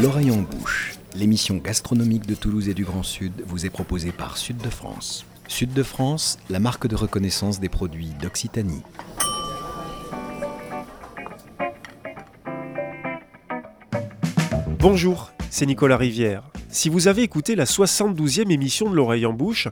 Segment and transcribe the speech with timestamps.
[0.00, 4.36] L'oreille en bouche, l'émission gastronomique de Toulouse et du Grand Sud vous est proposée par
[4.36, 5.26] Sud de France.
[5.48, 8.82] Sud de France, la marque de reconnaissance des produits d'Occitanie.
[14.78, 16.44] Bonjour, c'est Nicolas Rivière.
[16.68, 19.66] Si vous avez écouté la 72e émission de l'oreille en bouche,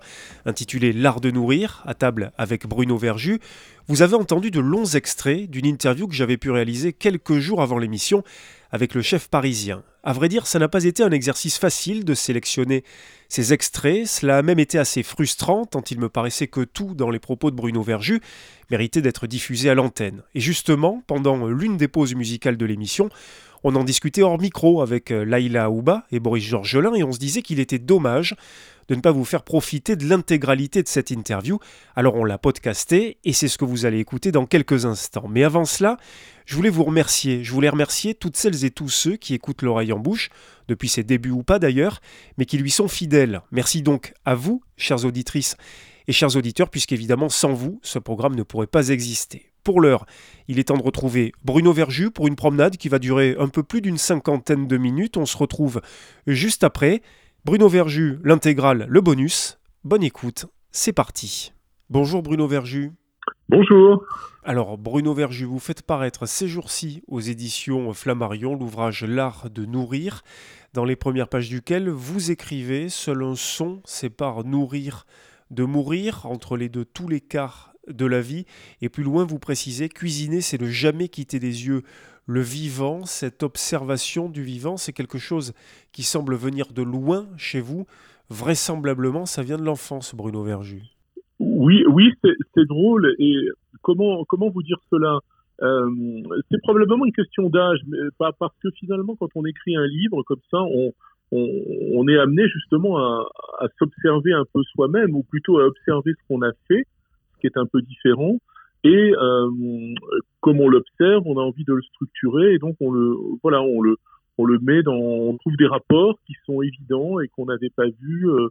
[0.45, 3.39] intitulée L'art de nourrir, à table avec Bruno Verju,
[3.87, 7.79] vous avez entendu de longs extraits d'une interview que j'avais pu réaliser quelques jours avant
[7.79, 8.25] l'émission
[8.73, 9.85] avec le chef parisien.
[10.07, 12.85] À vrai dire, ça n'a pas été un exercice facile de sélectionner
[13.29, 17.11] ces extraits, cela a même été assez frustrant tant il me paraissait que tout dans
[17.11, 18.21] les propos de Bruno Verju
[18.71, 20.23] méritait d'être diffusé à l'antenne.
[20.37, 23.09] Et justement, pendant l'une des pauses musicales de l'émission,
[23.65, 27.19] on en discutait hors micro avec euh, Laïla Aouba et Boris Georgelin et on se
[27.19, 28.35] disait qu'il était dommage
[28.89, 31.59] de ne pas vous faire profiter de l'intégralité de cette interview.
[31.97, 35.27] Alors on l'a podcasté et c'est ce que vous allez écouter dans quelques instants.
[35.29, 35.97] Mais avant cela,
[36.45, 37.43] je voulais vous remercier.
[37.43, 40.31] Je voulais remercier toutes celles et tous ceux qui écoutent l'oreille en bouche,
[40.69, 42.01] depuis ses débuts ou pas d'ailleurs,
[42.39, 43.41] mais qui lui sont fidèles.
[43.51, 45.57] Merci donc à vous, chères auditrices
[46.09, 49.51] et chers auditeurs, puisqu'évidemment sans vous, ce programme ne pourrait pas exister.
[49.67, 50.07] Pour l'heure,
[50.47, 53.65] il est temps de retrouver Bruno Verju pour une promenade qui va durer un peu
[53.65, 55.17] plus d'une cinquantaine de minutes.
[55.17, 55.81] On se retrouve
[56.29, 57.03] juste après.
[57.45, 59.59] Bruno Verju, l'intégrale, le bonus.
[59.83, 61.53] Bonne écoute, c'est parti.
[61.91, 62.93] Bonjour Bruno Verju.
[63.49, 64.05] Bonjour.
[64.45, 70.23] Alors Bruno Verju, vous faites paraître ces jours-ci aux éditions Flammarion l'ouvrage L'art de nourrir,
[70.75, 75.07] dans les premières pages duquel vous écrivez Seul un son sépare nourrir
[75.51, 78.47] de mourir entre les deux tous les quarts de la vie.
[78.81, 81.83] Et plus loin, vous précisez, cuisiner, c'est ne jamais quitter des yeux
[82.27, 85.55] le vivant, cette observation du vivant, c'est quelque chose
[85.93, 87.87] qui semble venir de loin chez vous.
[88.31, 90.83] Vraisemblablement, ça vient de l'enfance, Bruno Verju.
[91.39, 93.15] Oui, oui, c'est drôle.
[93.21, 93.37] Et
[93.83, 95.21] comment, comment vous dire cela?
[95.63, 95.89] Euh,
[96.51, 97.79] C'est probablement une question d'âge,
[98.19, 100.93] pas parce que finalement, quand on écrit un livre comme ça, on,
[101.31, 103.29] on, est amené justement à,
[103.61, 106.85] à s'observer un peu soi-même, ou plutôt à observer ce qu'on a fait
[107.47, 108.39] est un peu différent.
[108.85, 109.51] Et euh,
[110.41, 113.81] comme on l'observe, on a envie de le structurer et donc on le voilà, on
[113.81, 113.97] le
[114.39, 117.87] on le met dans, on trouve des rapports qui sont évidents et qu'on n'avait pas
[117.87, 118.49] vus euh,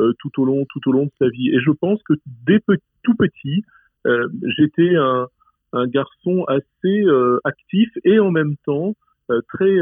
[0.00, 1.48] euh, tout au long tout au long de sa vie.
[1.54, 2.14] Et je pense que
[2.46, 2.60] dès
[3.02, 3.62] tout petit,
[4.56, 5.28] j'étais un,
[5.72, 7.04] un garçon assez
[7.44, 8.94] actif et en même temps
[9.48, 9.76] très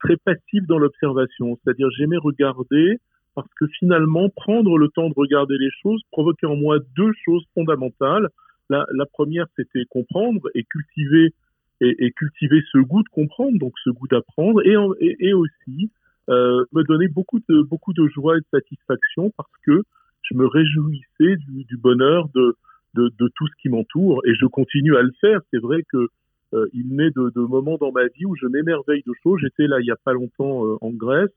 [0.00, 1.58] très passif dans l'observation.
[1.62, 2.98] C'est-à-dire j'aimais regarder,
[3.34, 7.44] parce que finalement, prendre le temps de regarder les choses provoquait en moi deux choses
[7.54, 8.28] fondamentales.
[8.68, 11.34] La, première, c'était comprendre et cultiver
[11.80, 15.90] et, cultiver ce goût de comprendre, donc ce goût d'apprendre, et, aussi
[16.30, 19.82] euh, me donner beaucoup de beaucoup de joie et de satisfaction parce que
[20.22, 22.56] je me réjouissais du, bonheur de,
[22.94, 25.40] de, de tout ce qui m'entoure et je continue à le faire.
[25.50, 26.08] C'est vrai que
[26.54, 29.40] euh, il naît de, de moments dans ma vie où je m'émerveille de choses.
[29.40, 31.30] J'étais là il y a pas longtemps euh, en Grèce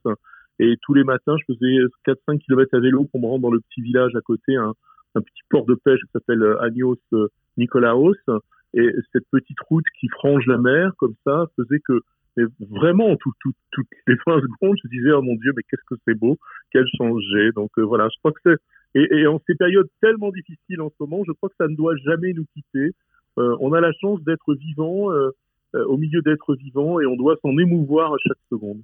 [0.58, 3.60] et tous les matins, je faisais 4-5 km à vélo pour me rendre dans le
[3.60, 4.74] petit village à côté, un,
[5.14, 8.14] petit port de pêche qui s'appelle euh, Agnos euh, Nicolaos.
[8.74, 12.02] Et cette petite route qui frange la mer, comme ça, faisait que
[12.60, 16.00] vraiment, tout, tout, toutes les 20 secondes, je disais, oh mon Dieu, mais qu'est-ce que
[16.06, 16.38] c'est beau,
[16.72, 17.52] quel changé.
[17.54, 18.58] Donc euh, voilà, je crois que c'est...
[18.94, 21.96] Et, en ces périodes tellement difficiles en ce moment, je crois que ça ne doit
[21.96, 22.92] jamais nous quitter.
[23.36, 25.10] On a la chance d'être vivant,
[25.74, 28.80] au milieu d'être vivant, et on doit s'en émouvoir à chaque seconde.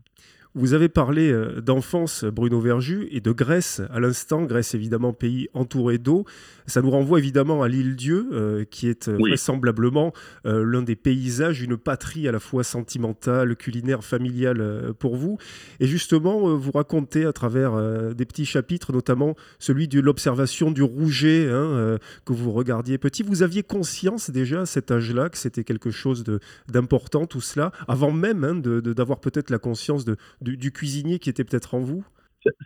[0.54, 4.42] Vous avez parlé euh, d'enfance, Bruno Verju, et de Grèce à l'instant.
[4.42, 6.26] Grèce, évidemment, pays entouré d'eau.
[6.66, 9.30] Ça nous renvoie évidemment à l'île Dieu, euh, qui est euh, oui.
[9.30, 10.12] vraisemblablement
[10.44, 15.38] euh, l'un des paysages, une patrie à la fois sentimentale, culinaire, familiale euh, pour vous.
[15.80, 21.48] Et justement, vous racontez à travers des petits chapitres, notamment celui de l'observation du rouget
[21.50, 23.22] hein, que vous regardiez petit.
[23.22, 26.24] Vous aviez conscience déjà à cet âge-là que c'était quelque chose
[26.68, 31.44] d'important, tout cela, avant même hein, d'avoir peut-être la conscience de du, cuisinier qui était
[31.44, 32.04] peut-être en vous?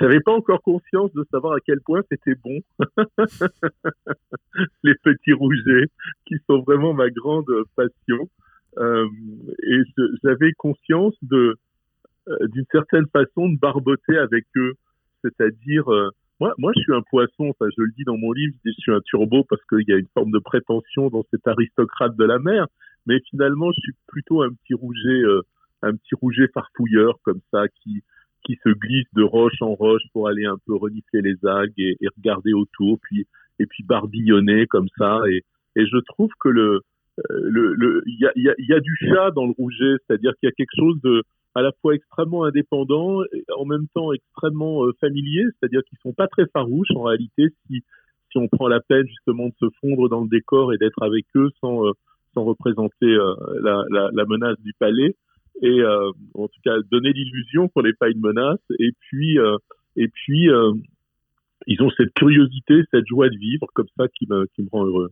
[0.01, 2.61] J'avais pas encore conscience de savoir à quel point c'était bon.
[4.83, 5.91] les petits rougets,
[6.27, 8.29] qui sont vraiment ma grande passion.
[8.79, 9.09] Euh,
[9.63, 9.81] et
[10.23, 11.57] j'avais conscience de,
[12.29, 14.75] euh, d'une certaine façon de barboter avec eux.
[15.23, 17.51] C'est-à-dire, euh, moi, moi, je suis un poisson.
[17.51, 19.93] Enfin, je le dis dans mon livre, je, je suis un turbo parce qu'il y
[19.93, 22.67] a une forme de prétention dans cet aristocrate de la mer.
[23.07, 25.23] Mais finalement, je suis plutôt un petit rouget
[25.87, 28.03] un petit rouget farfouilleur comme ça qui
[28.47, 31.97] qui se glisse de roche en roche pour aller un peu renifler les algues et,
[32.17, 33.27] regarder autour, puis
[33.59, 35.21] et puis barbillonner comme ça.
[35.29, 35.43] Et,
[35.75, 36.81] et je trouve que le
[37.31, 40.49] le le il y a, y, y a du chat dans le rouget, c'est-à-dire qu'il
[40.49, 41.23] y a quelque chose de
[41.55, 46.13] à la fois extrêmement indépendant et en même temps extrêmement euh, familier, c'est-à-dire qu'ils sont
[46.13, 47.83] pas très farouches en réalité si
[48.31, 51.25] si on prend la peine justement de se fondre dans le décor et d'être avec
[51.35, 51.93] eux sans euh,
[52.35, 55.17] sans représenter euh, la menace du palais.
[55.63, 55.83] Et
[56.35, 58.61] en tout cas donner l'illusion qu'on n'est pas une menace.
[58.79, 59.39] Et puis
[59.97, 60.49] et puis
[61.67, 64.85] ils ont cette curiosité, cette joie de vivre comme ça qui me, qui me rend
[64.85, 65.11] heureux.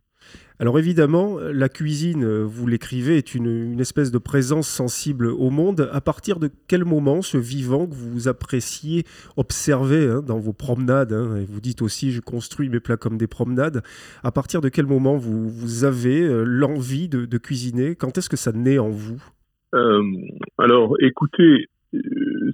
[0.60, 5.88] Alors évidemment, la cuisine, vous l'écrivez, est une, espèce de présence sensible au monde.
[5.92, 9.04] À partir de quel moment ce vivant que vous appréciez
[9.36, 13.18] observer hein, dans vos promenades, hein, et vous dites aussi je construis mes plats comme
[13.18, 13.82] des promenades,
[14.22, 17.96] à partir de quel moment vous, vous avez euh, l'envie de, cuisiner?
[17.96, 19.20] Quand est-ce que ça naît en vous?
[19.20, 19.33] euh,
[20.58, 22.52] Alors écoutez, euh,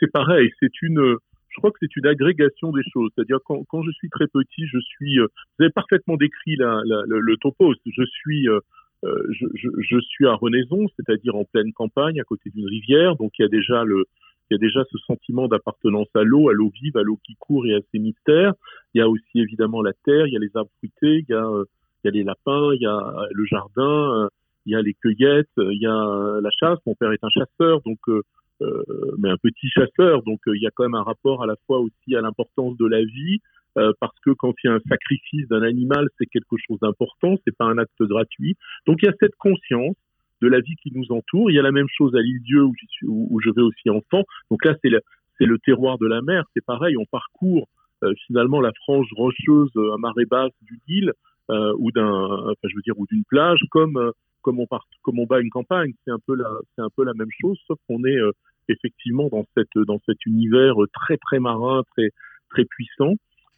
[0.00, 1.18] c'est pareil, c'est une
[1.56, 3.10] je crois que c'est une agrégation des choses.
[3.14, 5.18] C'est-à-dire quand, je suis très petit, je suis.
[5.18, 5.26] Euh,
[5.58, 7.72] vous avez parfaitement décrit le, le, topo.
[7.86, 8.46] Je suis.
[8.48, 8.60] Euh,
[9.04, 13.16] euh, je, suis à Renaison, c'est-à-dire en pleine campagne, à côté d'une rivière.
[13.16, 14.04] Donc il y a déjà le,
[14.50, 17.36] il y a déjà ce sentiment d'appartenance à l'eau, à l'eau vive, à l'eau qui
[17.36, 18.52] court et à ses mystères.
[18.94, 21.34] Il y a aussi évidemment la terre, il y a les arbres fruités, il y
[21.34, 24.28] a les lapins, il y a le jardin,
[24.66, 26.78] il y a les cueillettes, il y a la chasse.
[26.86, 27.98] Mon père est un chasseur, donc
[28.62, 28.82] euh,
[29.18, 30.22] mais un petit chasseur.
[30.22, 32.76] Donc euh, il y a quand même un rapport à la fois aussi à l'importance
[32.78, 33.40] de la vie,
[33.76, 37.36] euh, parce que quand il y a un sacrifice d'un animal, c'est quelque chose d'important,
[37.44, 38.56] c'est pas un acte gratuit.
[38.86, 39.96] Donc il y a cette conscience
[40.40, 41.50] de la vie qui nous entoure.
[41.50, 44.24] Il y a la même chose à l'île Dieu où, je vais aussi enfant.
[44.50, 45.00] Donc là, c'est le,
[45.40, 46.44] le terroir de la mer.
[46.54, 47.68] C'est pareil, on parcourt
[48.26, 51.12] finalement la frange rocheuse à marée basse du Nil
[51.48, 54.12] ou d'un, je veux dire, ou d'une plage, comme
[54.46, 55.92] comme on part, comme on bat une campagne.
[56.04, 58.30] C'est un peu la, c'est un peu la même chose, sauf qu'on est euh,
[58.68, 62.10] effectivement dans cette, dans cet univers très très marin, très
[62.50, 63.14] très puissant.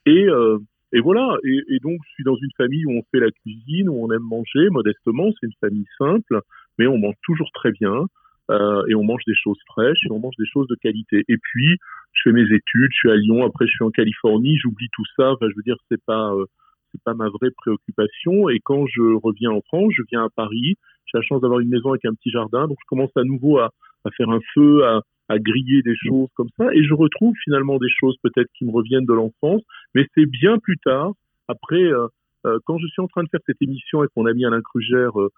[0.06, 0.58] Et euh,
[0.94, 1.36] et voilà.
[1.44, 4.22] Et, donc, je suis dans une famille où on fait la cuisine, où on aime
[4.22, 5.30] manger modestement.
[5.38, 6.40] C'est une famille simple,
[6.78, 8.06] mais on mange toujours très bien.
[8.50, 11.22] Euh, et on mange des choses fraîches et on mange des choses de qualité.
[11.28, 11.76] Et puis,
[12.14, 15.04] je fais mes études, je suis à Lyon, après je suis en Californie, j'oublie tout
[15.14, 15.32] ça.
[15.32, 16.46] Enfin, je veux dire, c'est pas, euh,
[16.92, 18.48] c'est pas ma vraie préoccupation.
[18.48, 20.76] Et quand je reviens en France, je viens à Paris.
[21.06, 23.58] J'ai la chance d'avoir une maison avec un petit jardin, donc je commence à nouveau
[23.58, 23.70] à,
[24.16, 28.16] faire un feu, à, griller des choses comme ça, et je retrouve finalement des choses
[28.22, 29.62] peut-être qui me reviennent de l'enfance.
[29.94, 31.12] Mais c'est bien plus tard,
[31.48, 32.08] après, euh,
[32.46, 35.20] euh, quand je suis en train de faire cette émission avec mon ami Alain Krugère,
[35.20, 35.30] euh,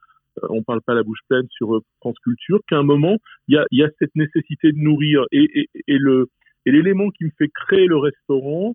[0.48, 3.16] on parle pas la bouche pleine sur France Culture, qu'à un moment
[3.48, 5.68] il y a, cette nécessité de nourrir et,
[6.66, 8.74] l'élément qui me fait créer le restaurant,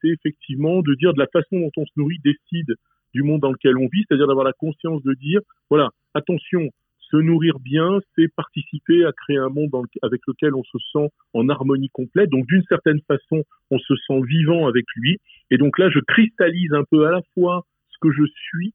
[0.00, 2.74] c'est effectivement de dire de la façon dont on se nourrit décide
[3.14, 6.70] du monde dans lequel on vit, c'est-à-dire d'avoir la conscience de dire, voilà, attention,
[7.10, 9.70] se nourrir bien, c'est participer à créer un monde
[10.02, 12.30] avec lequel on se sent en harmonie complète.
[12.30, 15.18] Donc d'une certaine façon, on se sent vivant avec lui.
[15.50, 18.72] Et donc là, je cristallise un peu à la fois ce que je suis,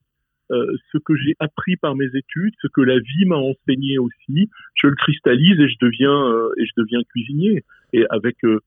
[0.52, 4.50] euh, ce que j'ai appris par mes études, ce que la vie m'a enseigné aussi.
[4.76, 7.64] Je le cristallise et je deviens euh, et je deviens cuisinier.
[7.94, 8.60] Et avec euh, euh,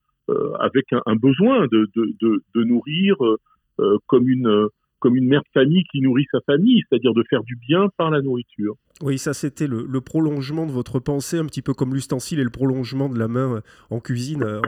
[0.59, 4.67] avec un, besoin de, nourrir euh, comme une
[4.99, 8.11] comme une mère de famille qui nourrit sa famille, c'est-à-dire de faire du bien par
[8.11, 8.75] la nourriture.
[9.01, 12.49] Oui, ça c'était le, prolongement de votre pensée, un petit peu comme l'ustensile et le
[12.49, 14.59] prolongement de la main euh, en cuisine, euh,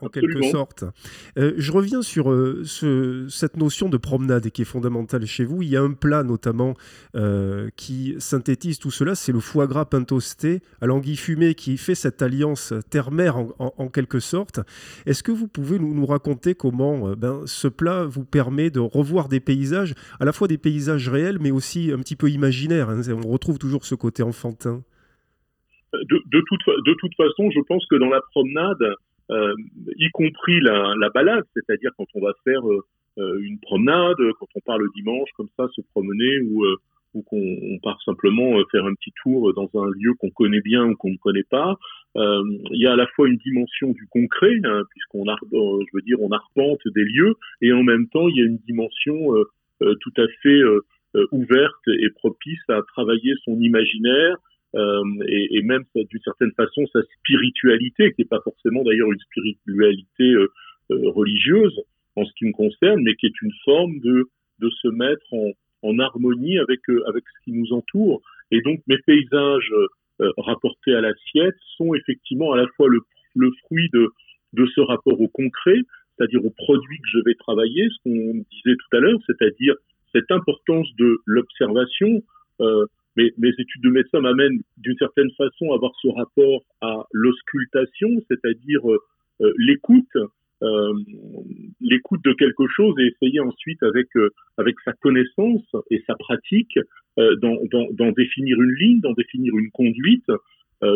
[0.00, 0.84] en, quelque sorte.
[1.36, 2.26] Euh, je reviens sur
[2.64, 5.60] ce, cette notion de promenade qui est fondamentale chez vous.
[5.60, 6.74] Il y a un plat notamment
[7.76, 11.94] qui synthétise tout cela, c'est le foie gras pain toasté à l'anguille fumée qui fait
[11.94, 14.60] cette alliance terre-mer en, quelque sorte.
[15.06, 19.28] Est-ce que vous pouvez nous, nous raconter comment ben, ce plat vous permet de revoir
[19.28, 23.02] des paysages, à la fois des paysages réels mais aussi un petit peu imaginaires hein?
[23.24, 24.82] On retrouve toujours ce côté enfantin.
[25.92, 28.94] De, toute, façon, je pense que dans la promenade,
[29.30, 29.54] euh,
[29.96, 32.84] y compris la, la balade, c'est-à-dire quand on va faire euh,
[33.18, 36.64] euh, une promenade, quand on part le dimanche comme ça, se promener ou,
[37.26, 41.10] qu'on part simplement faire un petit tour dans un lieu qu'on connaît bien ou qu'on
[41.10, 41.76] ne connaît pas,
[42.16, 47.04] il y a à la fois une dimension du concret, hein, puisqu'on je arpente des
[47.04, 49.16] lieux, et en même temps, il y a une dimension
[49.78, 50.60] tout à fait
[51.32, 54.36] ouverte et propice à travailler son imaginaire
[54.74, 60.32] euh, et, même d'une certaine façon sa spiritualité, qui n'est pas forcément d'ailleurs une spiritualité
[60.32, 60.48] euh,
[60.88, 61.80] religieuse
[62.16, 64.28] en ce qui me concerne, mais qui est une forme de,
[64.58, 68.22] de se mettre en, harmonie avec, avec ce qui nous entoure.
[68.50, 69.72] Et donc mes paysages
[70.38, 73.00] rapportés à l'assiette sont effectivement à la fois le,
[73.34, 74.08] le fruit de,
[74.54, 75.78] de ce rapport au concret,
[76.16, 79.74] c'est-à-dire aux produits que je vais travailler, ce qu'on disait tout à l'heure, c'est-à-dire
[80.14, 82.22] cette importance de l'observation.
[82.60, 88.08] Euh, mes, études de médecin m'amènent d'une certaine façon à avoir ce rapport à l'auscultation,
[88.28, 88.98] c'est-à-dire euh,
[89.40, 90.16] euh, l'écoute,
[91.80, 94.08] l'écoute de quelque chose et essayer ensuite avec
[94.56, 96.78] avec sa connaissance et sa pratique
[97.18, 100.30] d'en définir une ligne, d'en définir une conduite.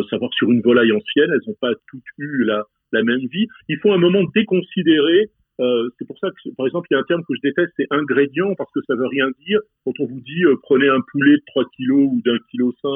[0.09, 3.47] savoir sur une volaille ancienne, elles n'ont pas toutes eu la même vie.
[3.69, 5.29] Il faut un moment déconsidérer
[5.61, 7.73] euh, c'est pour ça que, par exemple, il y a un terme que je déteste,
[7.77, 9.61] c'est ingrédient, parce que ça veut rien dire.
[9.85, 12.91] Quand on vous dit euh, prenez un poulet de 3 kilos ou d'un kilo 5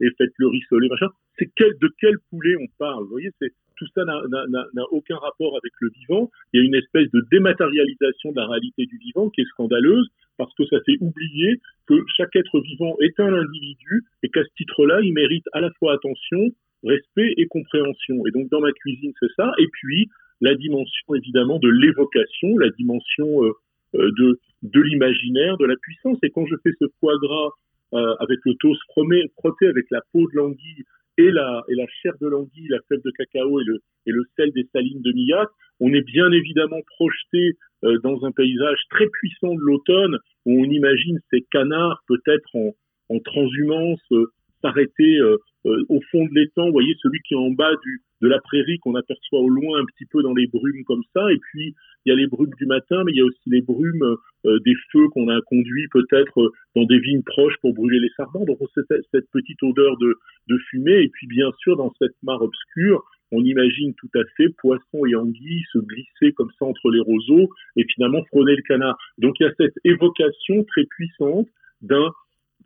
[0.00, 1.08] et faites-le rissoler, machin.
[1.38, 3.04] C'est quel, de quel poulet on parle?
[3.04, 6.30] Vous voyez, c'est tout ça n'a aucun rapport avec le vivant.
[6.52, 10.08] Il y a une espèce de dématérialisation de la réalité du vivant qui est scandaleuse
[10.38, 14.48] parce que ça fait oublier que chaque être vivant est un individu et qu'à ce
[14.56, 16.38] titre-là, il mérite à la fois attention,
[16.84, 18.26] respect et compréhension.
[18.26, 19.52] Et donc dans ma cuisine, c'est ça.
[19.58, 20.08] Et puis
[20.42, 23.52] la dimension évidemment de l'évocation, la dimension euh,
[23.94, 26.18] euh, de, de l'imaginaire, de la puissance.
[26.22, 27.50] Et quand je fais ce foie gras
[27.94, 30.84] euh, avec le toast frotté avec la peau de l'anguille
[31.16, 34.24] et la, et la chair de l'anguille, la fève de cacao et le, et le
[34.36, 37.52] sel des salines de Millac, on est bien évidemment projeté
[38.02, 42.70] dans un paysage très puissant de l'automne où on imagine ces canards peut-être en,
[43.08, 44.00] en transhumance
[44.62, 45.20] s'arrêter
[45.64, 48.78] au fond de l'étang, vous voyez celui qui est en bas du, de la prairie
[48.78, 51.74] qu'on aperçoit au loin un petit peu dans les brumes comme ça, et puis
[52.04, 54.74] il y a les brumes du matin, mais il y a aussi les brumes des
[54.90, 58.44] feux qu'on a conduits peut-être dans des vignes proches pour brûler les sardins.
[58.44, 60.16] Donc cette, cette petite odeur de,
[60.48, 64.50] de fumée, et puis bien sûr dans cette mare obscure, on imagine tout à fait
[64.58, 68.98] poisson et anguilles se glisser comme ça entre les roseaux et finalement frôler le canard.
[69.18, 71.48] Donc il y a cette évocation très puissante
[71.80, 72.12] d'un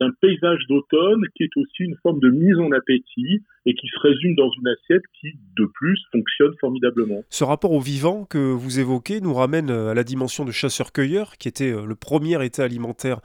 [0.00, 3.98] d'un paysage d'automne qui est aussi une forme de mise en appétit et qui se
[4.00, 7.22] résume dans une assiette qui, de plus, fonctionne formidablement.
[7.30, 11.48] Ce rapport au vivant que vous évoquez nous ramène à la dimension de chasseur-cueilleur, qui
[11.48, 13.20] était le premier état alimentaire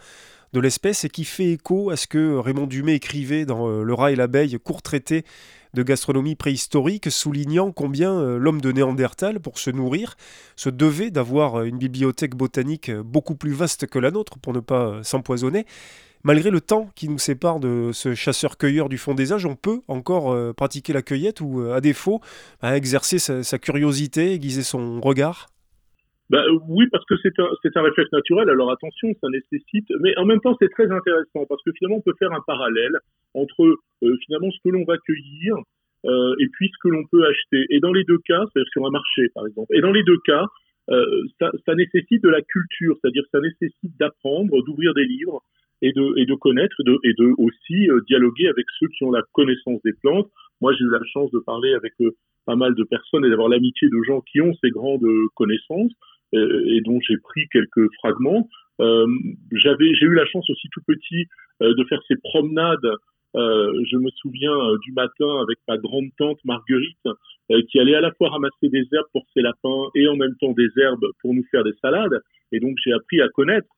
[0.54, 3.94] de l'espèce et qui fait écho à ce que Raymond Dumay écrivait dans euh, Le
[3.94, 5.24] rat et l'abeille, court traité
[5.74, 10.16] de gastronomie préhistorique, soulignant combien euh, l'homme de Néandertal, pour se nourrir,
[10.58, 14.60] se devait d'avoir euh, une bibliothèque botanique beaucoup plus vaste que la nôtre pour ne
[14.60, 15.66] pas s'empoisonner.
[16.24, 19.82] Malgré le temps qui nous sépare de ce chasseur-cueilleur du fond des âges, on peut
[19.88, 22.22] encore pratiquer la cueillette ou, à défaut,
[22.62, 25.48] bah, exercer sa, curiosité, aiguiser son regard?
[26.32, 28.50] Bah, oui, parce que c'est un, un réflexe naturel.
[28.50, 32.02] Alors attention, ça nécessite, mais en même temps, c'est très intéressant parce que finalement, on
[32.02, 32.98] peut faire un parallèle
[33.34, 35.58] entre euh, finalement ce que l'on va cueillir
[36.06, 37.66] euh, et puis ce que l'on peut acheter.
[37.70, 39.76] Et dans les deux cas, c'est-à-dire sur un marché, par exemple.
[39.76, 40.46] Et dans les deux cas,
[40.90, 45.44] euh, ça, ça, nécessite de la culture, c'est-à-dire ça nécessite d'apprendre, d'ouvrir des livres
[45.82, 49.94] et de, connaître et de aussi euh, dialoguer avec ceux qui ont la connaissance des
[49.94, 50.30] plantes.
[50.62, 52.12] Moi, j'ai eu la chance de parler avec euh,
[52.46, 55.92] pas mal de personnes et d'avoir l'amitié de gens qui ont ces grandes connaissances.
[56.34, 58.48] Euh, et dont j'ai pris quelques fragments.
[58.80, 61.26] J'ai eu la chance aussi tout petit
[61.60, 62.90] de faire ces promenades
[63.36, 67.08] je me souviens du matin avec ma grande tante Marguerite
[67.70, 70.54] qui allait à la fois ramasser des herbes pour ses lapins et en même temps
[70.54, 72.22] des herbes pour nous faire des salades.
[72.52, 73.70] Et donc j'ai appris à connaître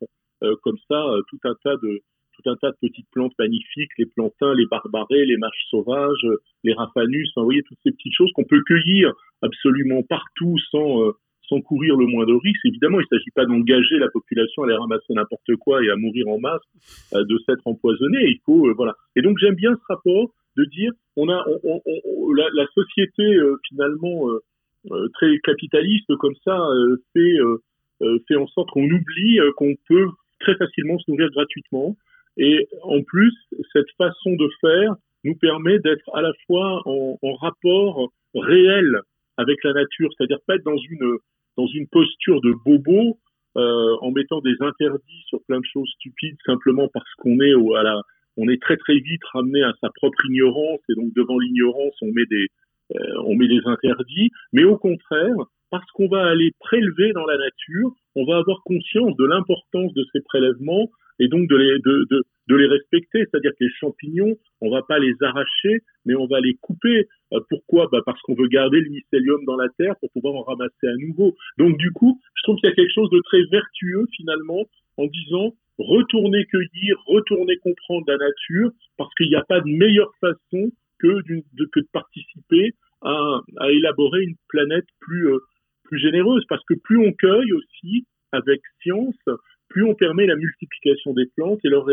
[0.62, 2.02] comme ça tout un tas de
[2.36, 6.28] tout un tas de petites plantes magnifiques, les plantains, les barbarets, les marches sauvages,
[6.64, 11.14] les raphanus, enfin, vous voyez toutes ces petites choses qu'on peut cueillir absolument partout sans
[11.50, 12.66] sans courir le moindre risque.
[12.66, 15.96] Évidemment, il ne s'agit pas d'engager la population à aller ramasser n'importe quoi et à
[15.96, 16.62] mourir en masse
[17.14, 18.20] euh, de s'être empoisonné.
[18.28, 18.96] Il faut euh, voilà.
[19.16, 21.46] Et donc j'aime bien ce rapport de dire on a
[22.36, 24.28] la, la, société euh, finalement
[25.14, 26.60] très capitaliste comme ça
[27.14, 27.38] fait
[28.28, 30.10] fait en sorte qu'on oublie qu'on peut
[30.44, 31.96] très facilement se nourrir gratuitement.
[32.38, 33.34] Et en plus,
[33.72, 39.00] cette façon de faire nous permet d'être à la fois en, rapport réel
[39.38, 41.18] avec la nature, c'est-à-dire pas être dans une
[41.56, 43.20] dans une posture de bobo
[43.58, 47.76] euh, en mettant des interdits sur plein de choses stupides simplement parce qu'on est au,
[47.76, 48.02] à la,
[48.38, 52.08] on est très très vite ramené à sa propre ignorance et donc devant l'ignorance on
[52.08, 52.48] met des
[52.96, 55.36] euh, on met des interdits, mais au contraire
[55.74, 60.06] parce qu'on va aller prélever dans la nature, on va avoir conscience de l'importance de
[60.14, 63.26] ces prélèvements et donc de les, respecter.
[63.26, 67.08] C'est-à-dire que les champignons, on va pas les arracher, mais on va les couper.
[67.34, 67.88] Euh, pourquoi?
[67.92, 70.96] Bah Parce qu'on veut garder le mycélium dans la terre pour pouvoir en ramasser à
[71.00, 71.34] nouveau.
[71.58, 74.66] Donc du coup, je trouve qu'il y a quelque chose de très vertueux finalement
[74.98, 80.14] en disant retourner cueillir, retourner comprendre la nature, parce qu'il n'y a pas de meilleure
[80.22, 85.40] façon que, de, participer à, à, élaborer une planète plus, euh,
[85.94, 86.44] plus généreuse.
[86.50, 89.16] Parce que plus on cueille aussi avec science,
[89.70, 91.86] plus on permet la multiplication des plantes et leur,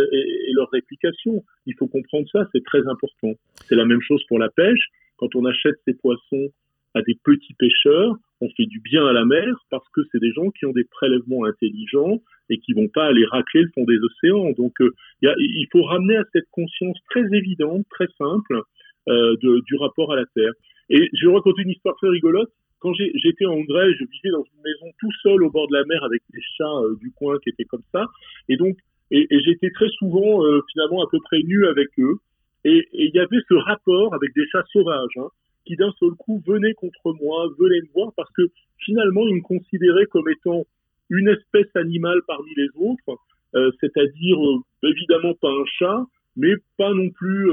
[0.73, 1.43] réplication.
[1.67, 3.33] Il faut comprendre ça, c'est très important.
[3.67, 4.89] C'est la même chose pour la pêche.
[5.17, 6.49] Quand on achète ces poissons
[6.95, 10.33] à des petits pêcheurs, on fait du bien à la mer parce que c'est des
[10.33, 13.99] gens qui ont des prélèvements intelligents et qui vont pas aller racler le fond des
[13.99, 14.51] océans.
[14.53, 14.93] Donc, euh,
[15.23, 18.63] il faut ramener à cette conscience très évidente, très simple,
[19.09, 20.53] euh, du rapport à la terre.
[20.89, 24.45] Et je vais raconter une histoire très rigolote quand j'étais en Grèce, je vivais dans
[24.45, 27.39] une maison tout seul au bord de la mer avec des chats euh, du coin
[27.39, 28.07] qui étaient comme ça.
[28.49, 28.77] Et donc,
[29.11, 32.17] et, j'étais très souvent euh, finalement à peu près nu avec eux.
[32.65, 35.29] Et il y avait ce rapport avec des chats sauvages hein,
[35.67, 38.43] qui d'un seul coup venaient contre moi, venaient me voir parce que
[38.79, 40.65] finalement ils me considéraient comme étant
[41.09, 43.19] une espèce animale parmi les autres,
[43.55, 44.39] euh, c'est-à-dire
[44.83, 46.05] évidemment pas un chat,
[46.37, 47.51] mais pas non plus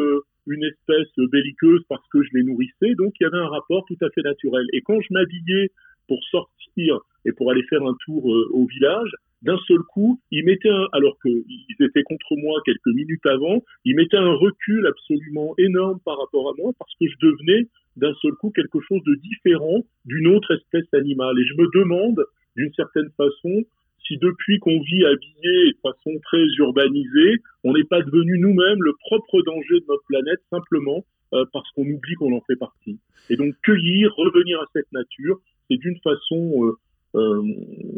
[0.48, 2.96] une espèce belliqueuse parce que je les nourrissais.
[2.96, 4.66] Donc il y avait un rapport tout à fait naturel.
[4.74, 5.72] Et quand je m'habillais
[6.08, 9.12] pour sortir et pour aller faire un tour euh, au village,
[9.44, 11.46] d'un seul coup, ils mettaient alors qu'ils
[11.80, 16.54] étaient contre moi quelques minutes avant, ils mettaient un recul absolument énorme par rapport à
[16.58, 20.92] moi parce que je devenais d'un seul coup quelque chose de différent d'une autre espèce
[20.94, 21.38] animale.
[21.40, 22.26] Et je me demande,
[22.56, 23.64] d'une certaine façon,
[24.06, 28.94] si depuis qu'on vit habillé de façon très urbanisée, on n'est pas devenu nous-mêmes le
[29.00, 33.00] propre danger de notre planète simplement euh, parce qu'on oublie qu'on en fait partie.
[33.30, 35.40] Et donc cueillir, revenir à cette nature,
[35.70, 36.78] c'est d'une façon, euh,
[37.16, 37.44] euh,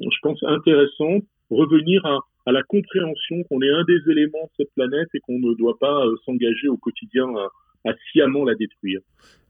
[0.03, 4.74] je pense, intéressante, revenir à, à la compréhension qu'on est un des éléments de cette
[4.74, 7.50] planète et qu'on ne doit pas s'engager au quotidien à,
[7.86, 9.00] à sciemment la détruire.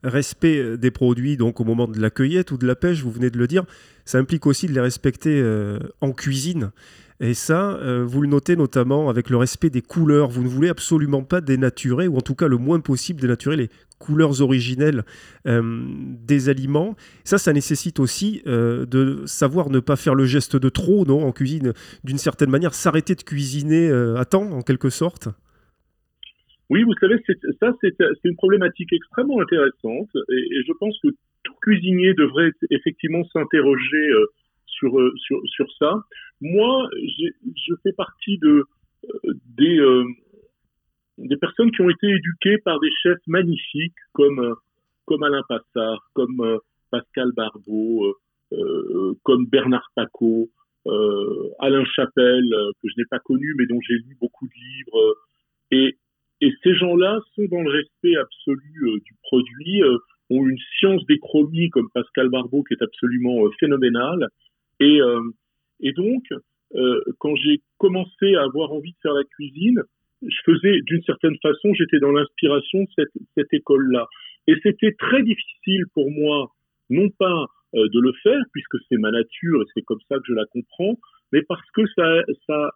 [0.03, 3.11] Respect euh, des produits donc au moment de la cueillette ou de la pêche, vous
[3.11, 3.65] venez de le dire,
[4.05, 6.71] ça implique aussi de les respecter euh, en cuisine.
[7.21, 10.29] Et ça, euh, vous le notez notamment avec le respect des couleurs.
[10.29, 13.69] Vous ne voulez absolument pas dénaturer, ou en tout cas le moins possible dénaturer les
[13.97, 15.03] couleurs originelles
[15.43, 16.95] des aliments.
[17.25, 21.33] Ça, ça nécessite aussi de savoir ne pas faire le geste de trop, non, en
[21.33, 21.73] cuisine,
[22.05, 25.27] d'une certaine manière, s'arrêter de cuisiner à temps, en quelque sorte.
[26.69, 27.15] Oui, vous savez,
[27.59, 31.07] ça, c'est une problématique extrêmement intéressante et, je pense que
[31.43, 34.25] tout cuisinier devrait effectivement s'interroger euh,
[34.67, 35.99] sur, euh, sur, sur ça.
[36.41, 38.65] Moi, je fais partie de,
[39.03, 39.79] euh, des,
[41.17, 44.55] des personnes qui ont été éduquées par des chefs magnifiques comme,
[45.05, 46.59] comme Alain Passard, comme
[46.91, 48.15] Pascal Barbeau,
[49.23, 50.49] comme Bernard Paco,
[50.85, 52.49] Alain Chapelle,
[52.81, 55.15] que je n'ai pas connu mais dont j'ai lu beaucoup de livres.
[55.71, 55.97] et,
[56.41, 59.97] et ces gens-là sont dans le respect absolu euh, du produit, euh,
[60.29, 64.27] ont une science des chromies comme Pascal Barbeau qui est absolument euh, phénoménale.
[64.79, 65.01] Et,
[65.81, 66.23] et donc,
[67.17, 69.81] quand j'ai commencé à avoir envie de faire la cuisine,
[70.21, 74.07] je faisais d'une certaine façon, j'étais dans l'inspiration de cette, cette école-là.
[74.47, 76.47] Et c'était très difficile pour moi,
[76.89, 80.33] non pas de le faire, puisque c'est ma nature et c'est comme ça que je
[80.33, 80.97] la comprends,
[81.33, 82.71] mais parce que ça, ça,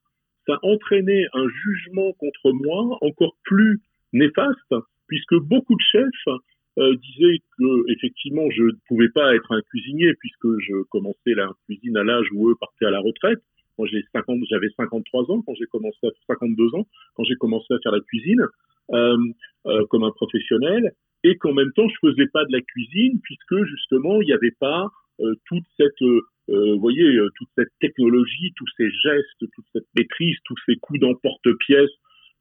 [0.47, 4.75] ça entraînait un jugement contre moi encore plus néfaste,
[5.07, 6.39] puisque beaucoup de chefs
[6.79, 11.51] euh, disaient que effectivement je ne pouvais pas être un cuisinier puisque je commençais la
[11.65, 13.39] cuisine à l'âge où eux partaient à la retraite.
[13.77, 17.73] Moi, j'ai 50, j'avais 53 ans quand j'ai commencé à 52 ans quand j'ai commencé
[17.73, 18.45] à faire la cuisine
[18.91, 19.17] euh,
[19.65, 23.63] euh, comme un professionnel, et qu'en même temps je faisais pas de la cuisine puisque
[23.65, 24.89] justement il n'y avait pas
[25.45, 26.03] toute cette
[26.47, 30.99] vous voyez, euh, toute cette technologie, tous ces gestes, toute cette maîtrise, tous ces coups
[30.99, 31.91] d'emporte-pièce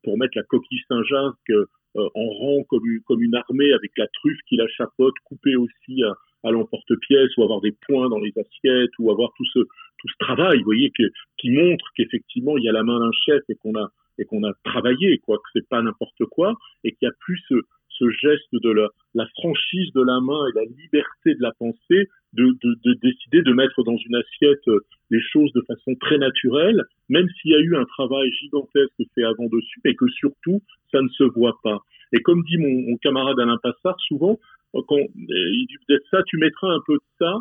[0.02, 4.06] pour mettre la coquille Saint-Jacques euh, en rang comme une, comme une armée avec la
[4.08, 6.14] truffe qui la chapeaute, coupée aussi à,
[6.48, 10.16] à l'emporte-pièce, ou avoir des points dans les assiettes, ou avoir tout ce, tout ce
[10.18, 11.04] travail, vous voyez, que,
[11.38, 14.44] qui montre qu'effectivement il y a la main d'un chef et qu'on a et qu'on
[14.44, 17.54] a travaillé, quoi, que c'est pas n'importe quoi, et qu'il y a plus ce,
[17.98, 18.70] ce geste de
[19.14, 23.42] la, franchise de la main et la liberté de la pensée de, de, de, décider
[23.42, 27.54] de mettre dans une assiette euh, les choses de façon très naturelle, même s'il y
[27.54, 31.58] a eu un travail gigantesque fait avant dessus, et que surtout, ça ne se voit
[31.62, 31.80] pas.
[32.12, 34.38] Et comme dit mon, camarade Alain Passard, souvent,
[34.74, 37.34] euh, quand euh, il dit peut-être ça, tu mettras un peu de ça,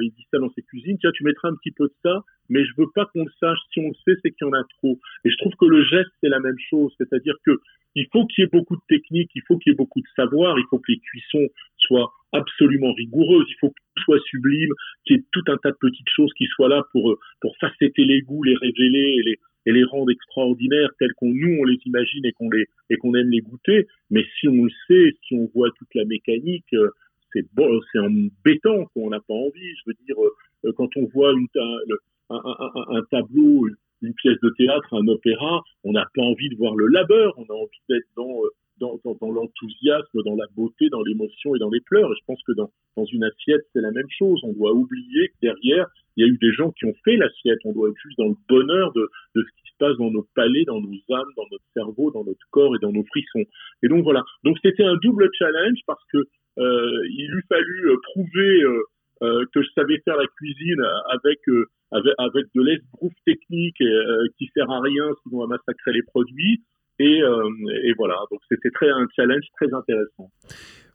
[0.00, 2.64] il dit ça dans ses cuisines, tiens, tu mettras un petit peu de ça, mais
[2.64, 3.58] je veux pas qu'on le sache.
[3.72, 4.98] Si on le sait, c'est qu'il y en a trop.
[5.24, 6.92] Et je trouve que le geste, c'est la même chose.
[6.98, 7.58] C'est-à-dire que
[7.94, 10.06] il faut qu'il y ait beaucoup de technique, il faut qu'il y ait beaucoup de
[10.16, 14.72] savoir, il faut que les cuissons soient absolument rigoureuses, il faut que tout soit sublime,
[15.04, 18.04] qu'il y ait tout un tas de petites choses qui soient là pour, pour facetter
[18.04, 21.78] les goûts, les révéler et les, et les rendre extraordinaires tels qu'on nous on les
[21.86, 23.86] imagine et qu'on les et qu'on aime les goûter.
[24.10, 26.90] Mais si on le sait si on voit toute la mécanique euh,
[27.32, 29.74] c'est bon c'est embêtant qu'on n'a pas envie.
[29.76, 30.16] Je veux dire
[30.64, 33.68] euh, quand on voit une, un, un, un, tableau
[34.02, 37.44] une pièce de théâtre un opéra on n'a pas envie de voir le labeur on
[37.44, 38.48] a envie d'être dans euh,
[38.82, 42.10] dans, dans, dans l'enthousiasme, dans la beauté, dans l'émotion et dans les pleurs.
[42.10, 44.40] Et je pense que dans, dans une assiette, c'est la même chose.
[44.42, 45.86] On doit oublier que derrière,
[46.16, 47.58] il y a eu des gens qui ont fait l'assiette.
[47.64, 50.26] On doit être juste dans le bonheur de, de ce qui se passe dans nos
[50.34, 53.44] palais, dans nos âmes, dans notre cerveau, dans notre corps et dans nos frissons.
[53.82, 54.24] Et donc voilà.
[54.44, 56.18] Donc c'était un double challenge parce que
[56.58, 58.82] euh, il eût fallu euh, prouver euh,
[59.22, 64.50] que je savais faire la cuisine avec euh, avec, avec de l'esbrouf technique euh, qui
[64.54, 66.62] sert à rien sinon à massacrer les produits.
[66.98, 70.30] Et, et voilà, donc c'était très un challenge très intéressant.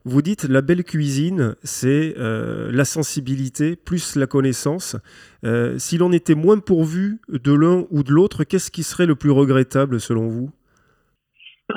[0.07, 4.95] Vous dites la belle cuisine, c'est euh, la sensibilité plus la connaissance.
[5.43, 9.15] Euh, si l'on était moins pourvu de l'un ou de l'autre, qu'est-ce qui serait le
[9.15, 10.49] plus regrettable selon vous?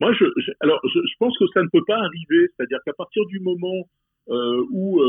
[0.00, 2.48] Moi, je, je alors, je, je, pense que ça ne peut pas arriver.
[2.54, 5.00] C'est-à-dire qu'à partir du moment euh, où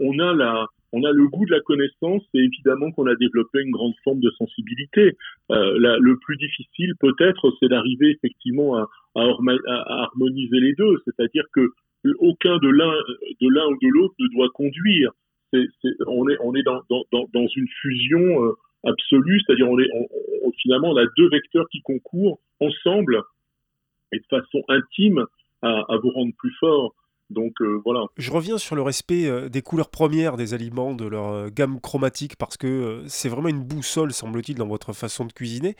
[0.00, 3.60] on a la, on a le goût de la connaissance et évidemment qu'on a développé
[3.60, 5.16] une grande forme de sensibilité.
[5.50, 11.70] Euh, le plus difficile peut-être, c'est d'arriver effectivement à, harmoniser les deux, c'est-à-dire que
[12.18, 12.92] aucun de l'un
[13.40, 15.10] de l'un ou de l'autre ne doit conduire.
[16.06, 18.52] On est on est dans, dans, une fusion euh,
[18.84, 19.90] absolue, c'est-à-dire on est
[20.62, 23.22] finalement on a deux vecteurs qui concourent ensemble
[24.12, 25.24] et de façon intime
[25.62, 26.94] à vous rendre plus fort.
[27.28, 28.06] Donc euh, voilà.
[28.16, 31.80] Je reviens sur le respect euh, des couleurs premières des aliments, de leur euh, gamme
[31.80, 35.74] chromatique, parce que c'est vraiment une boussole, semble-t-il, dans votre façon de cuisiner.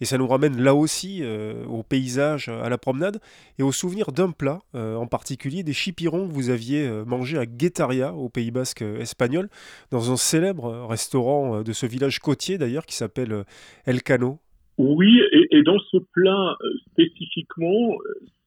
[0.00, 1.22] Et ça nous ramène là aussi
[1.68, 3.20] au paysage, à la promenade,
[3.58, 8.12] et au souvenir d'un plat, en particulier des chipirons que vous aviez mangé à Guetaria,
[8.12, 9.48] au Pays Basque espagnol,
[9.90, 13.44] dans un célèbre restaurant de ce village côtier d'ailleurs, qui s'appelle
[13.86, 14.38] El Cano.
[14.78, 16.56] Oui, et dans ce plat
[16.90, 17.96] spécifiquement,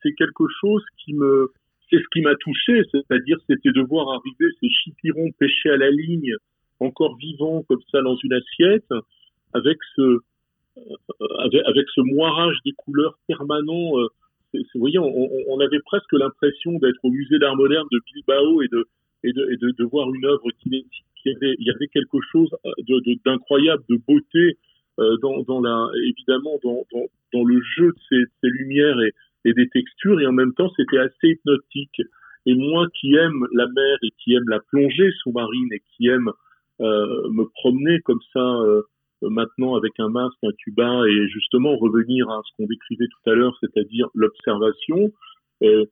[0.04, 1.52] c'est quelque chose qui me
[1.89, 5.89] c'est ce qui m'a touché, c'est-à-dire c'était de voir arriver ces chipirons pêchés à la
[5.89, 6.34] ligne,
[6.80, 8.89] encore vivants comme ça dans une assiette,
[9.54, 14.00] avec ce euh, avec, ce moirage des couleurs permanent.
[14.00, 14.08] Euh,
[14.54, 18.88] vous voyez, on, avait presque l'impression d'être au musée d'art moderne de Bilbao et de
[19.23, 22.50] et de, et de, voir une œuvre qui, qui avait il y avait quelque chose
[23.26, 24.58] d'incroyable, de, beauté
[25.00, 29.13] euh, dans, dans la évidemment dans, dans, dans le jeu de ces, ces lumières et
[29.45, 32.02] et des textures, et en même temps, c'était assez hypnotique.
[32.45, 36.32] Et moi qui aime la mer et qui aime la plongée sous-marine et qui aime
[36.80, 38.84] euh, me promener comme ça euh,
[39.21, 43.34] maintenant avec un masque, un tuba et justement revenir à ce qu'on décrivait tout à
[43.34, 45.12] l'heure, c'est-à-dire l'observation.
[45.63, 45.86] Euh,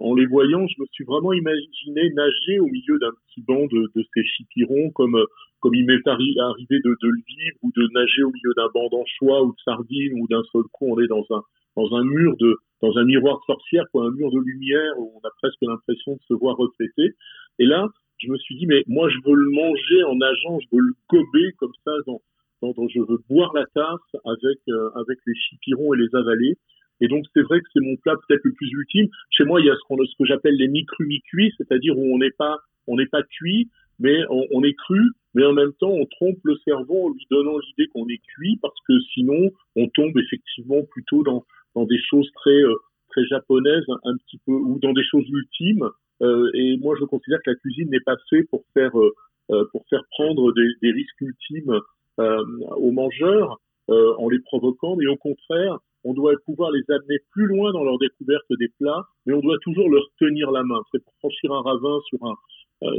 [0.00, 3.90] en les voyant, je me suis vraiment imaginé nager au milieu d'un petit banc de,
[3.94, 5.18] de ces chipirons, comme
[5.60, 6.34] comme il m'est arrivé
[6.70, 10.20] de, de, le vivre, ou de nager au milieu d'un banc d'anchois ou de sardines,
[10.20, 11.42] ou d'un seul coup on est dans un
[11.76, 15.26] dans un mur de dans un miroir sorcière, quoi, un mur de lumière où on
[15.26, 17.14] a presque l'impression de se voir refléter.
[17.58, 17.86] Et là,
[18.18, 20.94] je me suis dit, mais moi, je veux le manger en nageant, je veux le
[21.08, 22.20] gober comme ça, dans,
[22.60, 26.56] dans, je veux boire la tasse avec, euh, avec les chipirons et les avaler.
[27.02, 29.08] Et donc, c'est vrai que c'est mon plat peut-être le plus ultime.
[29.30, 32.14] Chez moi, il y a ce, qu'on, ce que j'appelle les mi-crus, mi-cuits, c'est-à-dire où
[32.14, 35.00] on n'est pas, on n'est pas cuit, mais on, est cru,
[35.34, 38.56] mais en même temps, on trompe le cerveau en lui donnant l'idée qu'on est cuit,
[38.62, 42.74] parce que sinon, on tombe effectivement plutôt dans, dans des choses très euh,
[43.10, 45.88] très japonaises, un petit peu, ou dans des choses ultimes.
[46.22, 49.84] Euh, et moi, je considère que la cuisine n'est pas faite pour faire euh, pour
[49.90, 51.78] faire prendre des risques ultimes
[52.16, 57.72] aux mangeurs en les provoquant, mais au contraire, on doit pouvoir les amener plus loin
[57.72, 60.80] dans leur découverte des plats, mais on doit toujours leur tenir la main.
[60.90, 62.34] C'est pour franchir un ravin sur un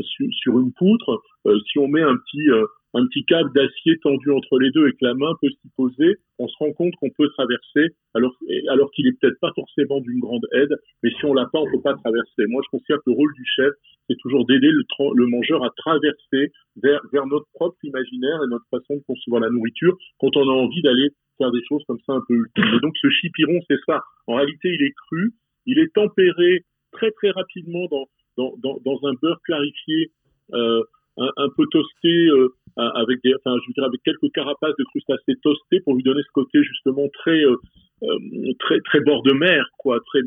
[0.02, 1.22] sur, sur, une poutre.
[1.68, 2.48] si on met un petit
[2.94, 6.18] un petit câble d'acier tendu entre les deux et que la main peut s'y poser,
[6.38, 8.36] on se rend compte qu'on peut traverser, alors,
[8.70, 11.72] alors qu'il est peut-être pas forcément d'une grande aide, mais si on l'a pas, on
[11.72, 12.46] peut pas traverser.
[12.48, 13.74] Moi, je considère que le rôle du chef,
[14.08, 14.84] c'est toujours d'aider le,
[15.16, 19.50] le, mangeur à traverser vers, vers notre propre imaginaire et notre façon de concevoir la
[19.50, 22.76] nourriture quand on a envie d'aller faire des choses comme ça un peu ultimes.
[22.76, 24.02] Et donc, ce chipiron, c'est ça.
[24.28, 25.34] En réalité, il est cru,
[25.66, 30.12] il est tempéré très très rapidement dans, dans, un beurre clarifié,
[30.54, 30.84] euh,
[31.18, 35.36] un, peu toasté, euh, avec des, enfin, je veux dire, avec quelques carapaces de crustacés
[35.42, 37.56] toastés pour lui donner ce côté justement très, euh,
[38.04, 40.22] euh très, bord de mer, quoi, très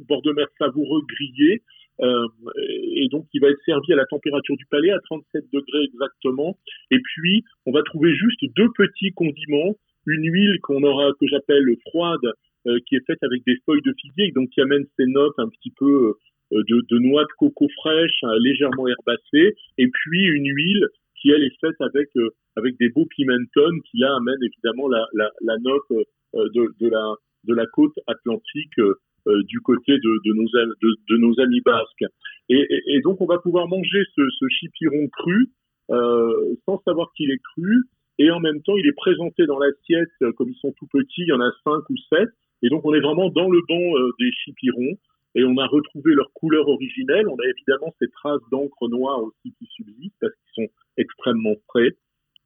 [0.00, 1.62] bord de mer savoureux, grillé.
[1.98, 6.58] Et donc, il va être servi à la température du palais, à 37 degrés exactement.
[6.90, 11.64] Et puis, on va trouver juste deux petits condiments, une huile qu'on aura, que j'appelle
[11.88, 12.20] froide,
[12.66, 15.48] euh, qui est faite avec des feuilles de figuier, donc qui amène ses notes un
[15.48, 16.14] petit peu
[16.52, 20.86] de, de noix de coco fraîche, légèrement herbacées, et puis une huile
[21.20, 25.58] qui elle est faite avec euh, avec des beaux pimentons qui là amènent évidemment la,
[25.58, 27.14] note euh, de, la
[27.44, 32.04] de la côte atlantique euh, du côté de, de, nos, amis basques.
[32.48, 35.48] Et, donc on va pouvoir manger ce, chipiron cru
[35.90, 37.82] euh, sans savoir qu'il est cru,
[38.18, 41.28] et en même temps il est présenté dans l'assiette comme ils sont tout petits, il
[41.28, 42.28] y en a cinq ou sept,
[42.62, 44.96] et donc on est vraiment dans le banc des chipirons
[45.36, 47.28] et on a retrouvé leur couleur originelle.
[47.28, 51.92] On a évidemment ces traces d'encre noire aussi qui subsistent parce qu'ils sont extrêmement frais.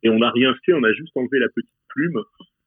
[0.02, 2.20] Et on n'a rien fait, on a juste enlevé la petite plume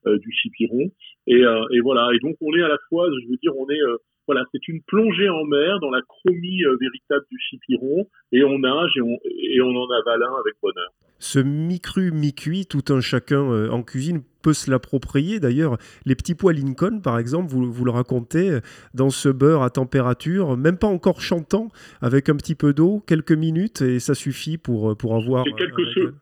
[0.07, 0.89] euh, du chipiron.
[1.27, 2.09] Et, euh, voilà.
[2.13, 4.67] Et donc on est à la fois, je veux dire, on est euh, voilà, c'est
[4.67, 9.17] une plongée en mer dans la chromie véritable du chipiron, et on nage et on,
[9.25, 10.89] et on en avale un avec bonheur.
[11.19, 15.39] Ce mi-cru, mi-cuit, tout un chacun en cuisine peut se l'approprier.
[15.39, 18.59] D'ailleurs, les petits pois Lincoln, par exemple, vous, vous, le racontez,
[18.93, 21.69] dans ce beurre à température, même pas encore chantant,
[22.01, 25.45] avec un petit peu d'eau, quelques minutes, et ça suffit pour, pour avoir...
[25.45, 26.13] Quelques,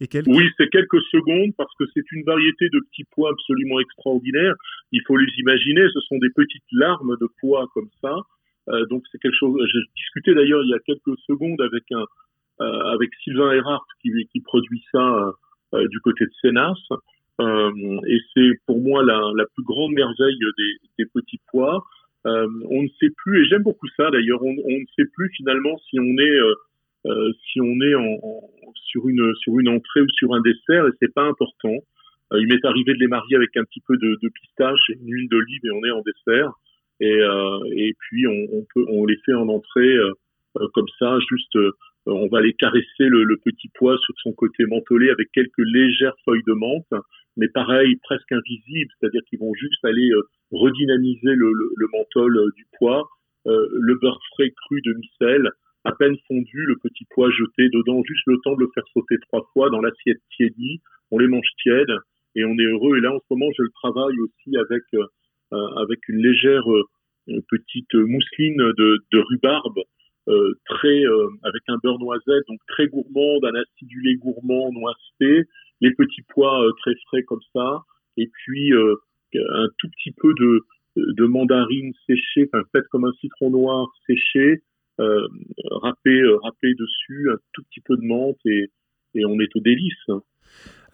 [0.00, 4.54] oui, c'est quelques secondes parce que c'est une variété de petits pois absolument extraordinaire.
[4.92, 8.16] Il faut les imaginer, ce sont des petites larmes de pois comme ça.
[8.68, 9.58] Euh, donc c'est quelque chose.
[9.72, 12.04] J'ai discuté d'ailleurs il y a quelques secondes avec un,
[12.58, 15.32] avec Sylvain Erhardt qui, qui produit ça
[15.90, 16.78] du côté de Sénas.
[17.40, 21.84] et c'est pour moi la, la, plus grande merveille des, des petits pois.
[22.24, 25.76] on ne sait plus, et j'aime beaucoup ça d'ailleurs, on, on, ne sait plus finalement
[25.90, 26.40] si on est
[27.06, 27.94] euh, si on est
[28.86, 31.76] sur une entrée ou sur un dessert et c'est pas important.
[32.32, 35.12] Euh, il m'est arrivé de les marier avec un petit peu de, pistache et une
[35.12, 36.52] huile d'olive et on est en dessert.
[36.98, 39.96] Et, euh, puis on, les fait en entrée
[40.72, 41.56] comme ça, juste
[42.06, 46.42] on va aller caresser le, petit pois sur son côté mentholé avec quelques légères feuilles
[46.46, 47.04] de menthe,
[47.36, 50.10] mais pareil, presque invisibles, c'est-à-dire qu'ils vont juste aller
[50.50, 53.04] redynamiser le, le, le menthol du pois,
[53.44, 55.50] le beurre frais cru de micelle,
[55.86, 59.16] à peine fondu, le petit pois jeté dedans, juste le temps de le faire sauter
[59.28, 60.80] trois fois dans l'assiette tiédie.
[61.12, 61.94] On les mange tièdes
[62.34, 62.98] et on est heureux.
[62.98, 65.06] Et là, en ce moment, je le travaille aussi avec euh,
[65.52, 66.82] euh, avec une légère euh,
[67.48, 69.80] petite mousseline de, rhubarbe,
[70.64, 71.02] très
[71.42, 75.48] avec un beurre noisette, donc très gourmand, d'un acidulé gourmand noisette,
[75.80, 77.82] les petits pois très frais comme ça,
[78.16, 78.72] et puis
[79.34, 80.60] un tout petit peu de
[80.96, 84.62] de mandarine séchée, enfin faite comme un citron noir séché,
[85.00, 85.28] euh,
[85.70, 88.70] râper, euh, râper dessus un tout petit peu de menthe et,
[89.14, 90.10] et on est au délice.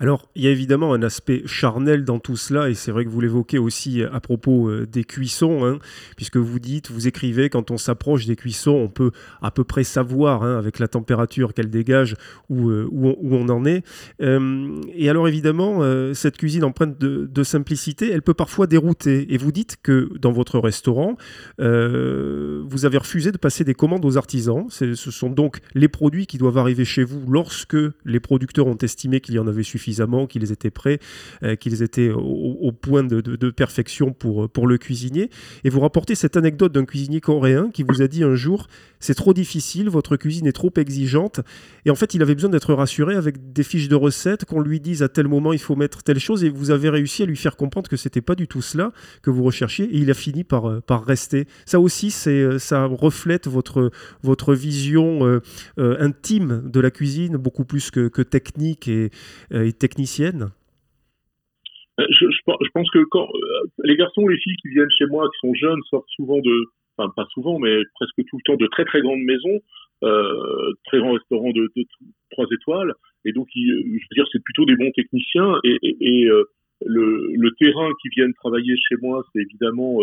[0.03, 3.09] Alors, il y a évidemment un aspect charnel dans tout cela, et c'est vrai que
[3.09, 5.79] vous l'évoquez aussi à propos euh, des cuissons, hein,
[6.17, 9.13] puisque vous dites, vous écrivez, quand on s'approche des cuissons, on peut
[9.43, 12.17] à peu près savoir, hein, avec la température qu'elle dégage,
[12.49, 13.85] où, euh, où, on, en est.
[14.21, 15.83] Euh, et alors, évidemment,
[16.15, 19.33] cette cuisine empreinte de, simplicité, elle peut parfois dérouter.
[19.33, 21.17] Et vous dites que dans votre restaurant,
[21.59, 24.67] vous avez refusé de passer des commandes aux artisans.
[24.69, 29.21] Ce sont donc les produits qui doivent arriver chez vous lorsque les producteurs ont estimé
[29.21, 29.92] qu'il y en avait suffisamment
[30.29, 30.99] qu'ils étaient prêts,
[31.43, 35.31] euh, qu'ils étaient au, point de, perfection pour, pour le cuisinier.
[35.65, 38.69] Et vous rapportez cette anecdote d'un cuisinier coréen qui vous a dit un jour
[39.03, 41.41] c'est trop difficile, votre cuisine est trop exigeante.
[41.85, 44.79] Et en fait, il avait besoin d'être rassuré avec des fiches de recettes, qu'on lui
[44.79, 46.45] dise à tel moment il faut mettre telle chose.
[46.45, 49.31] Et vous avez réussi à lui faire comprendre que c'était pas du tout cela que
[49.31, 49.87] vous recherchiez.
[49.87, 51.47] Et il a fini par, euh, par rester.
[51.67, 53.91] Ça aussi, euh, ça reflète votre,
[54.23, 55.41] votre vision
[55.77, 59.11] intime de la cuisine, beaucoup plus que, que technique et,
[59.51, 60.51] et technicienne
[62.01, 65.47] euh, je, pense que quand euh, les garçons les filles qui viennent chez moi, qui
[65.47, 66.65] sont jeunes, sortent souvent de,
[66.97, 69.59] enfin pas souvent, mais presque tout le temps de très très grandes maisons,
[70.03, 71.71] euh, très grands restaurants de,
[72.31, 72.95] trois étoiles,
[73.27, 75.59] et donc je veux dire c'est plutôt des bons techniciens.
[75.65, 76.29] Et,
[76.85, 79.99] le, terrain qui viennent travailler chez moi, c'est évidemment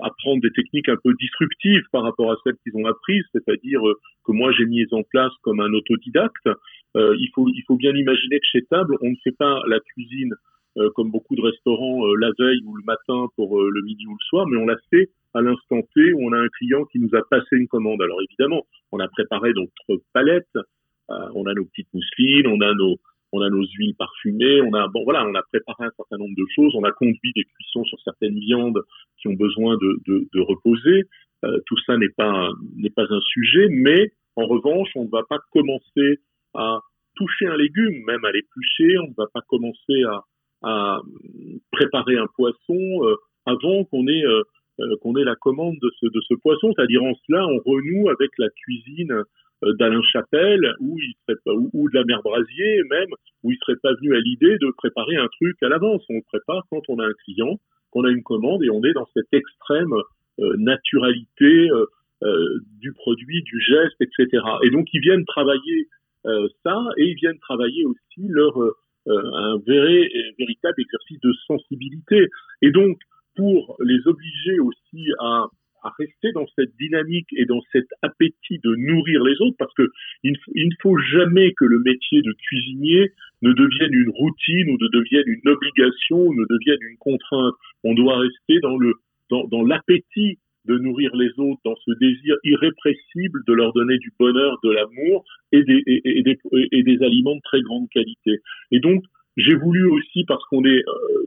[0.00, 3.80] apprendre des techniques un peu disruptives par rapport à celles qu'ils ont apprises, c'est-à-dire
[4.24, 6.48] que moi j'ai mis en place comme un autodidacte.
[6.96, 9.78] Euh, il, faut, il faut bien imaginer que chez Table, on ne fait pas la
[9.80, 10.34] cuisine
[10.78, 14.12] euh, comme beaucoup de restaurants euh, la veille ou le matin pour le midi ou
[14.12, 16.98] le soir, mais on la fait à l'instant T où on a un client qui
[16.98, 18.02] nous a passé une commande.
[18.02, 20.58] Alors évidemment, on a préparé notre palette,
[21.08, 22.98] on a nos petites mousselines, on a nos
[23.32, 26.34] on a nos huiles parfumées, on a bon voilà, on a préparé un certain nombre
[26.36, 28.80] de choses, on a conduit des cuissons sur certaines viandes
[29.20, 31.04] qui ont besoin de, de, de reposer.
[31.66, 35.38] tout ça n'est pas n'est pas un sujet, mais en revanche, on ne va pas
[35.52, 36.20] commencer
[36.54, 36.80] à
[37.16, 38.98] toucher un légume, même à l'éplucher.
[38.98, 40.24] On ne va pas commencer à,
[40.62, 41.00] à
[41.72, 43.16] préparer un poisson euh,
[43.46, 44.42] avant qu'on ait euh,
[44.80, 46.72] euh, qu'on ait la commande de ce, de ce poisson.
[46.74, 49.24] C'est-à-dire en cela, on renoue avec la cuisine
[49.62, 53.10] d'Alain Chapelle ou, il serait pas, ou, de la mère Brasier même,
[53.42, 56.02] où il serait pas venu à l'idée de préparer un truc à l'avance.
[56.08, 58.92] On le prépare quand on a un client, qu'on a une commande et on est
[58.92, 59.94] dans cette extrême
[60.38, 61.68] naturalité
[62.80, 64.42] du produit, du geste, etc.
[64.62, 65.88] Et donc ils viennent travailler
[66.26, 68.72] euh, ça et ils viennent travailler aussi leur euh,
[69.06, 72.26] un vrai, véritable exercice de sensibilité.
[72.60, 72.98] Et donc,
[73.36, 75.46] pour les obliger aussi à,
[75.82, 79.90] à, rester dans cette dynamique et dans cet appétit de nourrir les autres, parce que
[80.22, 83.12] il, ne faut jamais que le métier de cuisinier
[83.42, 87.54] ne devienne une routine ou ne devienne une obligation ou ne devienne une contrainte.
[87.84, 88.94] On doit rester dans le
[89.30, 94.58] dans, l'appétit de nourrir les autres dans ce désir irrépressible de leur donner du bonheur,
[94.64, 98.40] de l'amour et des aliments de très grande qualité.
[98.72, 99.04] Et donc,
[99.36, 101.26] j'ai voulu aussi, parce qu'on est, euh,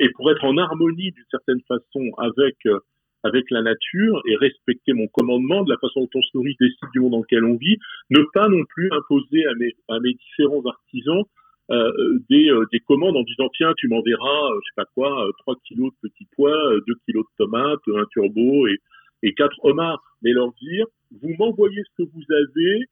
[0.00, 2.78] et pour être en harmonie d'une certaine façon avec, euh,
[3.26, 6.92] avec la nature et respecter mon commandement de la façon dont on se nourrit sites
[6.92, 7.78] du monde dans lequel on vit,
[8.10, 11.24] ne pas non plus imposer à mes, différents artisans
[11.70, 11.90] euh,
[12.30, 15.56] des, euh, des, commandes en disant tiens tu m'enverras euh, je sais pas quoi 3
[15.66, 18.78] kilos de petits pois 2 kilos de tomates un turbo et,
[19.24, 20.00] et 4 homards.
[20.22, 20.86] Mais leur dire
[21.20, 22.84] vous m'envoyez ce que vous avez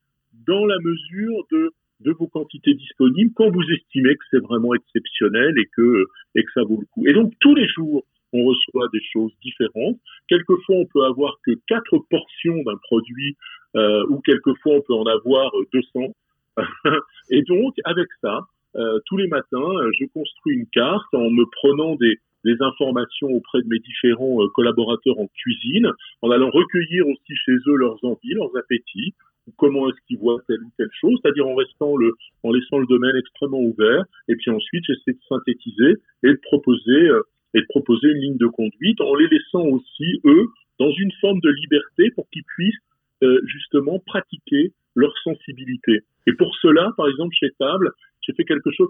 [0.47, 5.55] dans la mesure de de vos quantités disponibles quand vous estimez que c'est vraiment exceptionnel
[5.57, 7.07] et que et que ça vaut le coup.
[7.07, 9.99] Et donc tous les jours on reçoit des choses différentes.
[10.29, 13.37] Quelquefois, on peut avoir que quatre portions d'un produit,
[13.77, 16.14] euh, ou quelquefois, on peut en avoir 200.
[17.31, 18.40] et donc, avec ça,
[18.77, 22.18] euh, tous les matins, je construis une carte en me prenant des,
[22.61, 27.77] informations auprès de mes différents euh, collaborateurs en cuisine, en allant recueillir aussi chez eux
[27.77, 29.14] leurs envies, leurs appétits,
[29.57, 32.87] comment est-ce qu'ils voient telle ou telle chose, c'est-à-dire en restant le, en laissant le
[32.87, 37.23] domaine extrêmement ouvert, et puis ensuite j'essaie de synthétiser et de proposer euh,
[37.55, 40.47] et de proposer une ligne de conduite en les laissant aussi eux
[40.79, 42.75] dans une forme de liberté pour qu'ils puissent
[43.23, 46.01] euh, justement pratiquer leur sensibilité.
[46.27, 47.90] Et pour cela, par exemple chez Table,
[48.23, 48.88] j'ai fait quelque chose,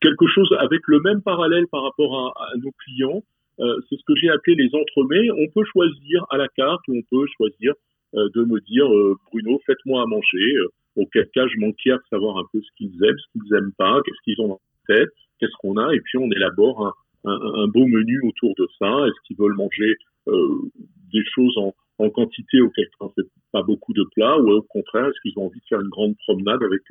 [0.00, 3.22] quelque chose avec le même parallèle par rapport à, nos clients.
[3.60, 5.30] Euh, c'est ce que j'ai appelé les entremets.
[5.30, 7.74] On peut choisir à la carte ou on peut choisir
[8.14, 10.54] euh, de me dire euh, Bruno, faites-moi à manger.
[10.96, 14.00] auquel cas, je m'enquière de savoir un peu ce qu'ils aiment, ce qu'ils aiment pas,
[14.04, 16.92] qu'est-ce qu'ils ont en tête, qu'est-ce qu'on a, et puis on élabore un,
[17.24, 19.06] un, beau menu autour de ça.
[19.06, 23.12] Est-ce qu'ils veulent manger des choses en, en quantité auquel on
[23.52, 26.16] pas beaucoup de plats, ou au contraire, est-ce qu'ils ont envie de faire une grande
[26.26, 26.82] promenade avec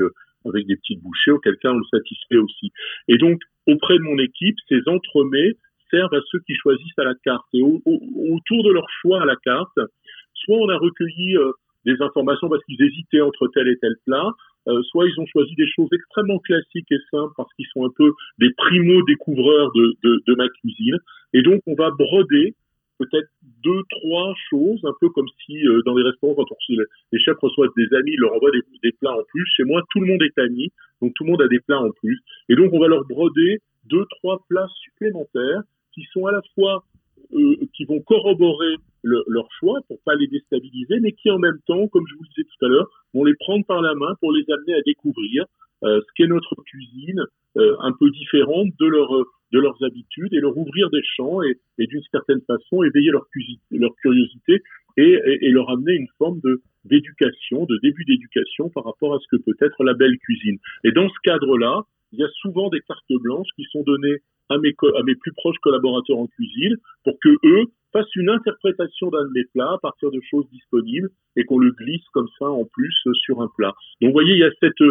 [0.45, 2.71] avec des petites bouchées, auquel cas on le satisfait aussi.
[3.07, 5.53] Et donc, auprès de mon équipe, ces entremets
[5.89, 7.45] servent à ceux qui choisissent à la carte.
[7.53, 9.77] Et autour de leur choix à la carte,
[10.33, 11.51] soit on a recueilli euh,
[11.85, 14.31] des informations parce qu'ils hésitaient entre tel et tel plat,
[14.67, 17.91] euh, soit ils ont choisi des choses extrêmement classiques et simples parce qu'ils sont un
[17.95, 20.97] peu des primo-découvreurs de, de, ma cuisine.
[21.33, 22.55] Et donc, on va broder
[22.99, 23.29] peut-être
[23.63, 26.75] deux, trois choses, un peu comme si euh, dans les restaurants, quand on,
[27.11, 29.45] les chefs reçoivent des amis, ils leur envoient des, plats en plus.
[29.57, 30.71] Chez moi, tout le monde est ami,
[31.01, 32.19] donc tout le monde a des plats en plus.
[32.49, 35.61] Et donc, on va leur broder deux, trois plats supplémentaires
[35.93, 36.83] qui sont à la fois,
[37.33, 41.87] euh, qui vont corroborer leur choix pour pas les déstabiliser, mais qui en même temps,
[41.87, 44.31] comme je vous le disais tout à l'heure, vont les prendre par la main pour
[44.31, 45.45] les amener à découvrir
[45.83, 47.23] euh, ce qu'est notre cuisine,
[47.55, 49.11] un peu différente de leur
[49.51, 53.25] de leurs habitudes et leur ouvrir des champs et, et d'une certaine façon éveiller leur,
[53.71, 54.61] leur curiosité
[54.97, 59.27] et, et, leur amener une forme de d'éducation, de début d'éducation par rapport à ce
[59.35, 60.57] que peut être la belle cuisine.
[60.83, 64.17] Et dans ce cadre-là, il y a souvent des cartes blanches qui sont données
[64.49, 69.09] à mes, à mes plus proches collaborateurs en cuisine pour que eux fassent une interprétation
[69.09, 72.45] d'un de mes plats à partir de choses disponibles et qu'on le glisse comme ça
[72.45, 73.73] en plus sur un plat.
[74.01, 74.83] Donc vous voyez, il y a cette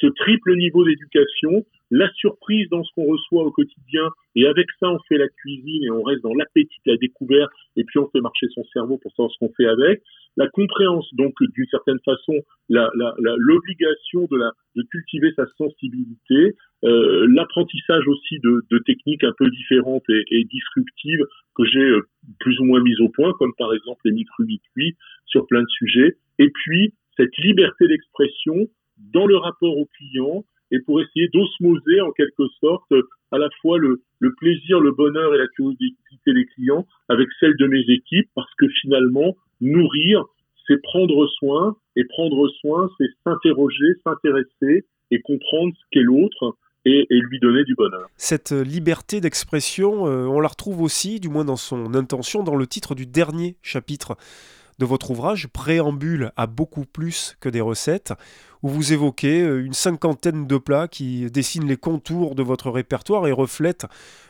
[0.00, 4.88] ce triple niveau d'éducation, la surprise dans ce qu'on reçoit au quotidien, et avec ça
[4.88, 8.20] on fait la cuisine et on reste dans l'appétit, la découverte, et puis on fait
[8.20, 10.02] marcher son cerveau pour savoir ce qu'on fait avec,
[10.38, 12.32] la compréhension, donc d'une certaine façon,
[12.68, 20.08] l'obligation de, la, de cultiver sa sensibilité, euh, l'apprentissage aussi de, techniques un peu différentes
[20.08, 21.24] et, et disruptives
[21.56, 22.06] que j'ai euh,
[22.38, 24.44] plus ou moins mises au point, comme par exemple les micro
[25.26, 28.54] sur plein de sujets, et puis cette liberté d'expression
[29.12, 32.92] dans le rapport au client et pour essayer d'osmoser en quelque sorte
[33.32, 34.00] à la fois le,
[34.36, 35.96] plaisir, le bonheur et la curiosité
[36.26, 40.24] des clients avec celle de mes équipes parce que finalement, nourrir,
[40.66, 46.56] c'est prendre soin et prendre soin, c'est s'interroger, s'intéresser et comprendre ce qu'est l'autre.
[46.84, 48.08] Et, lui donner du bonheur.
[48.16, 52.66] Cette liberté d'expression, euh, on la retrouve aussi, du moins dans son intention, dans le
[52.66, 54.16] titre du dernier chapitre
[54.78, 58.12] de votre ouvrage, Préambule à beaucoup plus que des recettes,
[58.62, 63.26] où vous évoquez euh, une cinquantaine de plats qui dessinent les contours de votre répertoire
[63.26, 63.86] et reflètent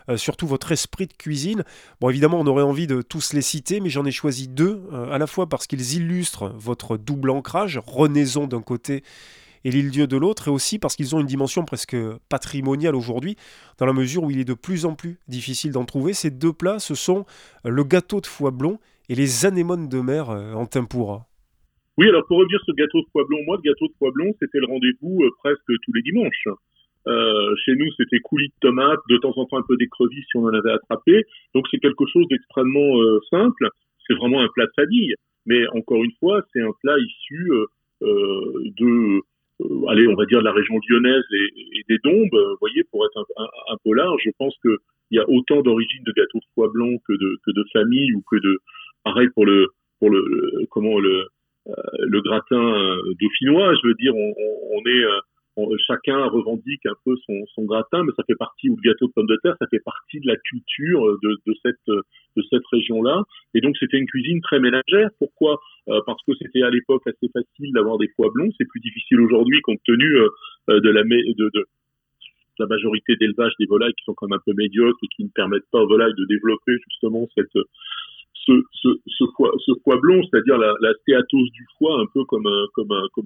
[0.08, 1.64] euh, surtout votre esprit de cuisine.
[2.00, 5.10] Bon, évidemment, on aurait envie de tous les citer, mais j'en ai choisi deux, euh,
[5.12, 9.02] à la fois parce qu'ils illustrent votre double ancrage, Renaison d'un côté
[9.64, 11.96] et l'île-dieu de l'autre, et aussi parce qu'ils ont une dimension presque
[12.28, 13.36] patrimoniale aujourd'hui,
[13.78, 16.14] dans la mesure où il est de plus en plus difficile d'en trouver.
[16.14, 17.26] Ces deux plats, ce sont
[17.64, 18.78] le gâteau de foie blond
[19.08, 21.26] et les anémones de mer euh, en tempura.
[21.96, 24.32] Oui, alors pour revenir sur le gâteau de blond, moi, le gâteau de foie blond,
[24.40, 26.48] c'était le rendez-vous euh, presque tous les dimanches.
[27.06, 30.36] Euh, chez nous, c'était coulis de tomates, de temps en temps un peu d'écrevisses si
[30.36, 31.24] on en avait attrapé.
[31.54, 32.94] Donc c'est quelque chose d'extrêmement
[33.30, 33.70] simple.
[34.06, 35.14] C'est vraiment un plat de famille.
[35.46, 37.50] Mais encore une fois, c'est un plat issu
[38.02, 39.20] de,
[39.88, 42.28] allez, on va dire de la région lyonnaise et, des Dombes.
[42.32, 44.76] Vous voyez, pour être un, un, peu large, je pense qu'il
[45.12, 48.22] y a autant d'origines de gâteau de foie blanc que de, que de famille ou
[48.30, 48.60] que de,
[49.04, 51.26] Pareil pour le pour le, comment le
[51.68, 53.74] euh, le gratin euh, dauphinois.
[53.82, 54.34] Je veux dire, on,
[54.72, 58.76] on est euh, chacun revendique un peu son, son, gratin, mais ça fait partie, ou
[58.82, 61.86] le gâteau de pommes de terre, ça fait partie de la culture de, de cette,
[61.88, 63.22] de cette région-là.
[63.52, 65.10] Et donc, c'était une cuisine très ménagère.
[65.18, 65.60] Pourquoi?
[66.06, 68.50] Parce que c'était à l'époque assez facile d'avoir des foies blonds.
[68.56, 70.08] C'est plus difficile aujourd'hui compte tenu
[70.68, 71.66] de la, de, de,
[72.60, 75.30] la majorité d'élevage des volailles qui sont quand même un peu médiocres et qui ne
[75.30, 77.58] permettent pas aux volailles de développer justement cette,
[78.72, 79.24] ce,
[79.84, 82.48] foie, blond, c'est-à-dire la, la, stéatose du foie, un peu comme,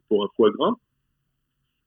[0.09, 0.75] pour un foie gras.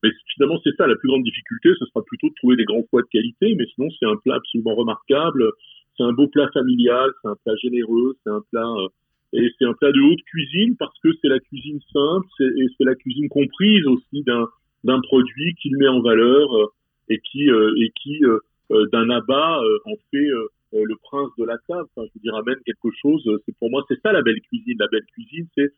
[0.04, 2.84] Mais finalement, c'est ça la plus grande difficulté, ce sera plutôt de trouver des grands
[2.90, 5.52] foies de qualité, mais sinon c'est un plat absolument remarquable.
[5.98, 8.72] c'est un beau plat familial, c'est un plat généreux, c'est un plat
[9.34, 12.84] et c'est un plat de haute cuisine parce que c'est la cuisine simple et c'est
[12.84, 14.48] la cuisine comprise aussi d'un
[14.84, 16.48] d'un produit qu'il met en valeur
[17.10, 18.22] et qui et qui
[18.70, 20.30] d'un abat en fait
[20.84, 21.88] le prince de la table.
[21.98, 23.24] Je veux dire, amène quelque chose.
[23.46, 24.78] C'est pour moi, c'est ça la belle cuisine.
[24.80, 25.72] La belle cuisine, c'est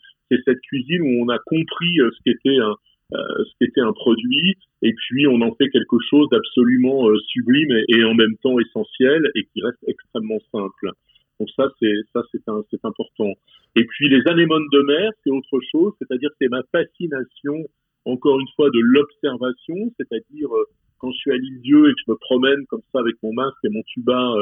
[0.45, 2.75] cette cuisine où on a compris ce qu'était un
[3.13, 7.17] euh, ce qui était un produit, et puis on en fait quelque chose d'absolument euh,
[7.27, 10.91] sublime et, en même temps essentiel et qui reste extrêmement simple.
[11.39, 13.31] Donc ça, c'est important.
[13.77, 17.55] Et puis les anémones de mer, c'est autre chose, c'est-à-dire c'est ma fascination,
[18.03, 20.65] encore une fois, de l'observation, c'est-à-dire euh,
[20.97, 23.63] quand je suis à l'île-dieu et que je me promène comme ça avec mon masque
[23.63, 24.35] et mon tuba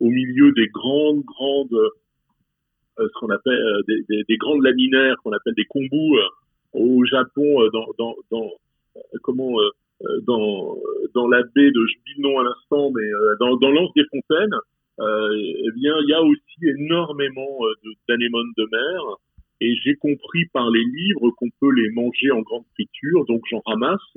[0.00, 1.78] au milieu des grandes, grandes,
[2.98, 6.18] ce qu'on appelle des, des, des, grandes laminaires qu'on appelle des kombus
[6.72, 8.50] au Japon euh, dans, dans,
[8.96, 9.70] euh, comment euh,
[10.26, 10.76] dans
[11.14, 13.06] dans la baie de je dis le nom à l'instant mais
[13.38, 14.56] dans dans l'anse des fontaines
[14.98, 17.58] eh bien il y a aussi énormément
[18.08, 19.02] d'anémones de mer.
[19.62, 23.60] Et j'ai compris par les livres qu'on peut les manger en grande friture donc j'en
[23.66, 24.16] ramasse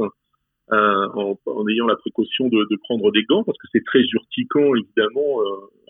[0.72, 4.02] euh, en, en, ayant la précaution de, de, prendre des gants parce que c'est très
[4.02, 5.42] urticant évidemment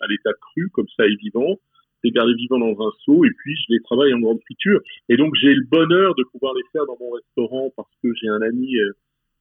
[0.02, 1.58] à l'état cru comme ça est vivant
[2.04, 4.80] les garder vivants dans un seau et puis je les travaille en grande friture.
[5.08, 8.28] Et donc j'ai le bonheur de pouvoir les faire dans mon restaurant parce que j'ai
[8.28, 8.92] un ami euh,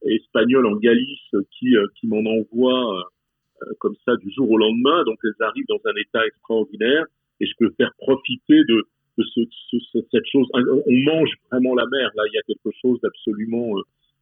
[0.04, 5.04] espagnol en Galice qui, euh, qui m'en envoie euh, comme ça du jour au lendemain.
[5.04, 7.06] Donc elles arrivent dans un état extraordinaire
[7.42, 8.84] et je peux faire profiter de,
[9.18, 9.42] de ce,
[10.12, 10.48] cette chose.
[10.54, 12.12] On mange vraiment la mer.
[12.16, 13.76] Là, il y a quelque chose d'absolument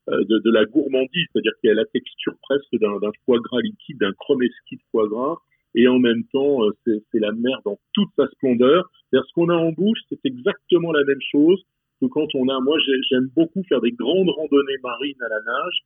[0.07, 3.99] de, de, la gourmandise, c'est-à-dire qu'il y a la texture presque d'un foie gras liquide,
[3.99, 5.37] d'un chromeski de foie gras
[5.75, 8.89] et en même temps, euh, c'est la mer dans toute sa splendeur.
[9.13, 11.61] ce qu'on a en bouche, c'est exactement la même chose
[12.01, 12.77] que quand on a, moi
[13.09, 15.79] j'aime beaucoup faire des grandes randonnées marines à la nage,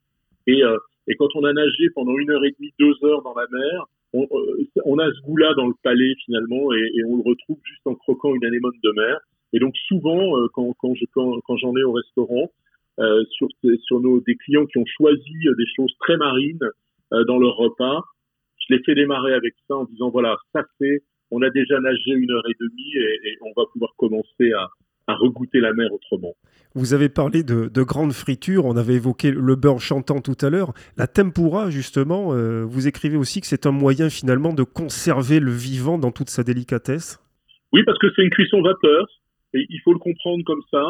[0.47, 3.36] et, euh, et quand on a nagé pendant une heure et demie, deux heures dans
[3.36, 7.59] la mer, on, euh, a ce goût-là dans le palais finalement, et, on le retrouve
[7.63, 9.20] juste en croquant une anémone de mer.
[9.53, 12.47] Et donc souvent, quand, quand, je, quand, quand j'en ai au restaurant, euh,
[12.98, 13.48] sur,
[13.84, 16.60] sur nos, des clients qui ont choisi des choses très marines
[17.12, 18.02] dans leur repas,
[18.68, 22.12] je l'ai fait démarrer avec ça en disant voilà, ça c'est, on a déjà nagé
[22.12, 24.70] une heure et demie et, on va pouvoir commencer à,
[25.08, 26.34] à regoûter la mer autrement.
[26.74, 30.50] Vous avez parlé de, de grandes fritures, on avait évoqué le beurre chantant tout à
[30.50, 30.74] l'heure.
[30.98, 35.52] La tempura, justement, euh, vous écrivez aussi que c'est un moyen finalement de conserver le
[35.52, 37.20] vivant dans toute sa délicatesse?
[37.72, 39.08] Oui, parce que c'est une cuisson vapeur,
[39.54, 40.84] et il faut le comprendre comme ça.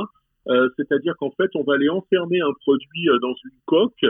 [0.48, 4.06] Euh, c'est-à-dire qu'en fait, on va aller enfermer un produit euh, dans une coque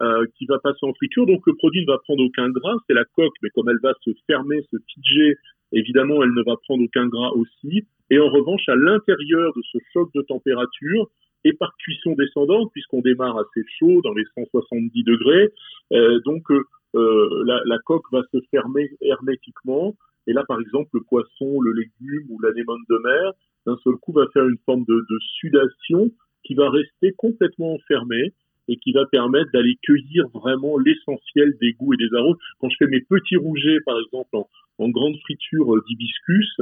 [0.00, 1.26] euh, qui va passer en friture.
[1.26, 3.94] Donc le produit ne va prendre aucun gras, c'est la coque, mais comme elle va
[4.04, 5.36] se fermer, se figer,
[5.72, 7.86] évidemment, elle ne va prendre aucun gras aussi.
[8.10, 11.08] Et en revanche, à l'intérieur de ce choc de température,
[11.44, 15.50] et par cuisson descendante, puisqu'on démarre assez chaud, dans les 170 degrés,
[15.92, 19.94] euh, donc euh, la, la, coque va se fermer hermétiquement.
[20.26, 23.32] Et là, par exemple, le poisson, le légume ou l'anémone de mer,
[23.66, 25.04] d'un seul coup, va faire une forme de,
[25.38, 26.10] sudation
[26.44, 28.32] qui va rester complètement enfermée
[28.68, 32.36] et qui va permettre d'aller cueillir vraiment l'essentiel des goûts et des arômes.
[32.60, 34.36] Quand je fais mes petits rougets, par exemple,
[34.78, 36.56] en, grande friture euh, d'hibiscus,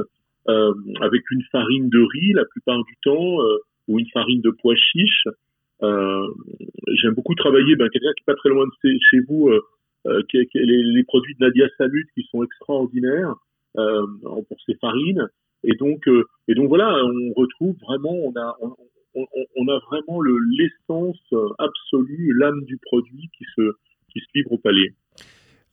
[0.47, 3.57] euh, avec une farine de riz la plupart du temps, euh,
[3.87, 5.27] ou une farine de pois chiche,
[5.81, 9.49] j'aime beaucoup travailler, ben, quelqu'un qui est pas très loin de chez, vous,
[10.05, 13.35] les, les, produits de Nadia Salut qui sont extraordinaires
[13.73, 15.27] pour ces farines.
[15.63, 16.07] Et donc,
[16.47, 18.57] et donc voilà, on retrouve vraiment, on a,
[19.13, 23.73] on, a vraiment l'essence absolue, l'âme du produit qui se,
[24.11, 24.93] qui se livre au palais.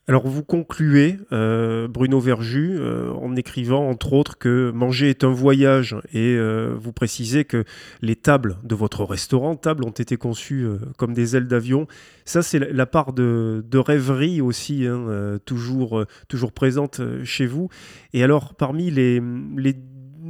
[0.08, 5.30] Alors vous concluez, euh, Bruno Verju, euh, en écrivant entre autres que manger est un
[5.30, 7.64] voyage et euh, vous précisez que
[8.00, 11.86] les tables de votre restaurant, tables, ont été conçues comme des ailes d'avion.
[12.24, 17.68] Ça c'est la, part de, rêverie aussi, hein, toujours, toujours présente chez vous.
[18.14, 19.22] Et alors parmi les,
[19.58, 19.76] les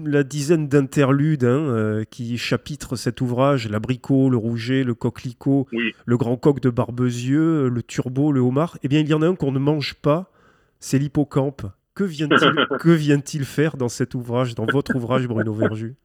[0.07, 5.67] la dizaine d'interludes hein, euh, qui chapitrent cet ouvrage, l'abricot, le rouget, le coquelicot,
[6.07, 9.27] le grand coq de Barbezieux, le turbo, le homard, eh bien il y en a
[9.27, 10.31] un qu'on ne mange pas,
[10.81, 11.63] c'est l'hippocampe.
[11.95, 15.97] Que vient-il que vient-il faire dans cet ouvrage, dans votre ouvrage Bruno Verju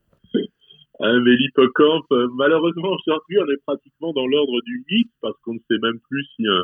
[1.00, 5.56] ah, mais l'hippocampe, euh, malheureusement aujourd'hui on est pratiquement dans l'ordre du mythe parce qu'on
[5.56, 6.64] ne sait même plus euh,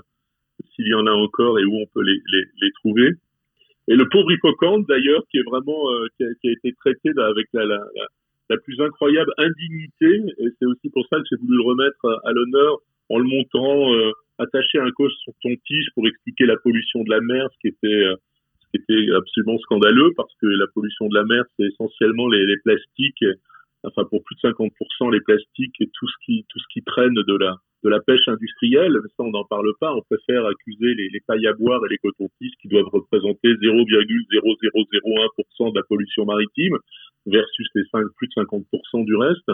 [0.75, 3.11] s'il y en a encore et où on peut les, les trouver.
[3.89, 7.65] Et le pauvre hippocampe, d'ailleurs, qui est vraiment euh, qui, a, été traité avec la,
[7.65, 12.31] la, plus incroyable indignité, et c'est aussi pour ça que j'ai voulu le remettre à,
[12.31, 12.77] l'honneur
[13.09, 17.03] en le montrant euh, attaché à un coche sur son tige pour expliquer la pollution
[17.03, 18.15] de la mer, ce qui était euh,
[18.59, 22.45] ce qui était absolument scandaleux parce que la pollution de la mer, c'est essentiellement les,
[22.45, 23.25] les, plastiques,
[23.83, 27.15] enfin pour plus de 50% les plastiques et tout ce qui tout ce qui traîne
[27.15, 28.95] de la de la pêche industrielle.
[29.17, 29.91] Ça, on n'en parle pas.
[29.93, 35.71] On préfère accuser les, les pailles à boire et les cotons-tiges qui doivent représenter 0,0001%
[35.71, 36.77] de la pollution maritime
[37.25, 39.49] versus les 5, plus de 50% du reste.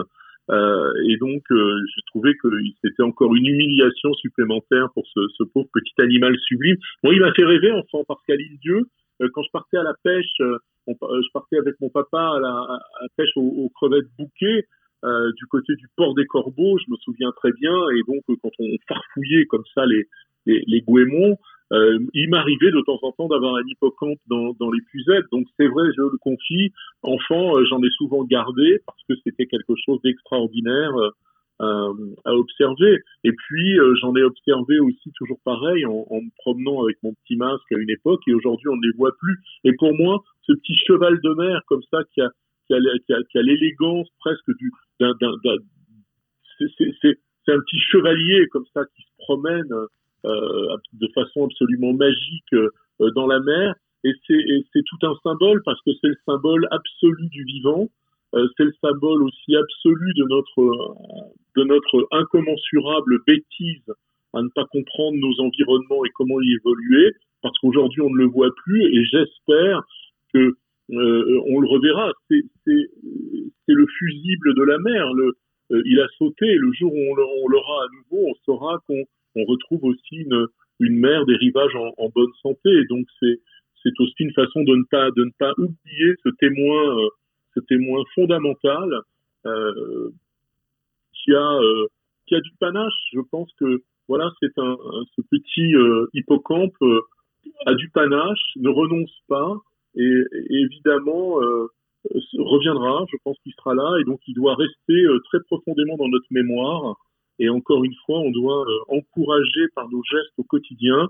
[0.50, 2.48] Euh, et donc, euh, j'ai trouvé que
[2.82, 6.76] c'était encore une humiliation supplémentaire pour ce, ce, pauvre petit animal sublime.
[7.02, 8.82] Moi, il m'a fait rêver, enfant, parce qu'à l'île Dieu,
[9.22, 12.48] euh, quand je partais à la pêche, euh, je partais avec mon papa à la,
[12.48, 14.66] à la pêche aux, aux crevettes bouquées,
[15.04, 18.50] euh, du côté du port des Corbeaux, je me souviens très bien, et donc quand
[18.58, 20.08] on farfouillait comme ça les,
[20.46, 20.82] les,
[21.72, 25.26] euh, il m'arrivait de temps en temps d'avoir un hippocampe dans, les puisettes.
[25.32, 26.72] Donc c'est vrai, je le confie,
[27.02, 30.92] enfant, euh, j'en ai souvent gardé parce que c'était quelque chose d'extraordinaire
[31.60, 31.92] euh,
[32.24, 32.98] à observer.
[33.24, 37.36] Et puis j'en ai observé aussi toujours pareil en, en, me promenant avec mon petit
[37.36, 39.38] masque à une époque, et aujourd'hui on ne les voit plus.
[39.64, 42.30] Et pour moi, ce petit cheval de mer comme ça qui a
[42.66, 45.12] qui a, l'élégance presque du d'un
[46.58, 49.72] c'est un petit chevalier comme ça qui se promène
[50.24, 52.70] euh, de façon absolument magique euh,
[53.14, 53.74] dans la mer.
[54.04, 57.88] Et c'est tout un symbole parce que c'est le symbole absolu du vivant
[58.34, 60.96] euh, c'est le symbole aussi absolu de notre
[61.56, 63.92] de notre incommensurable bêtise
[64.34, 67.14] à ne pas comprendre nos environnements et comment y évoluer.
[67.42, 69.82] Parce qu'aujourd'hui on ne le voit plus et j'espère
[70.34, 70.56] que
[70.92, 72.12] euh, on le reverra.
[72.28, 75.06] C'est le fusible de la mer.
[75.14, 76.54] Euh, il a sauté.
[76.54, 79.02] Le jour où on l'aura à nouveau, on saura qu'on
[79.34, 80.24] on retrouve aussi
[80.80, 82.70] une, mer, des rivages en, bonne santé.
[82.88, 83.40] donc c'est
[84.00, 87.08] aussi une façon de ne pas oublier ce témoin euh,
[87.54, 87.60] ce
[88.14, 88.90] fondamental
[89.46, 90.10] euh,
[91.12, 91.58] qui a
[92.26, 92.94] qui a du panache.
[93.12, 94.76] Je pense que voilà, c'est un,
[95.16, 95.72] ce petit
[96.14, 96.76] hippocampe
[97.66, 99.56] a du panache, ne renonce pas,
[99.96, 101.68] et, évidemment euh,
[102.38, 103.04] reviendra.
[103.10, 106.26] Je pense qu'il sera là et donc il doit rester euh, très profondément dans notre
[106.30, 106.96] mémoire.
[107.38, 111.08] Et encore une fois, on doit euh, encourager par nos gestes au quotidien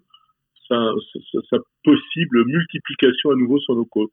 [0.68, 0.92] sa,
[1.32, 4.10] sa, sa, possible multiplication à nouveau sur nos côtes.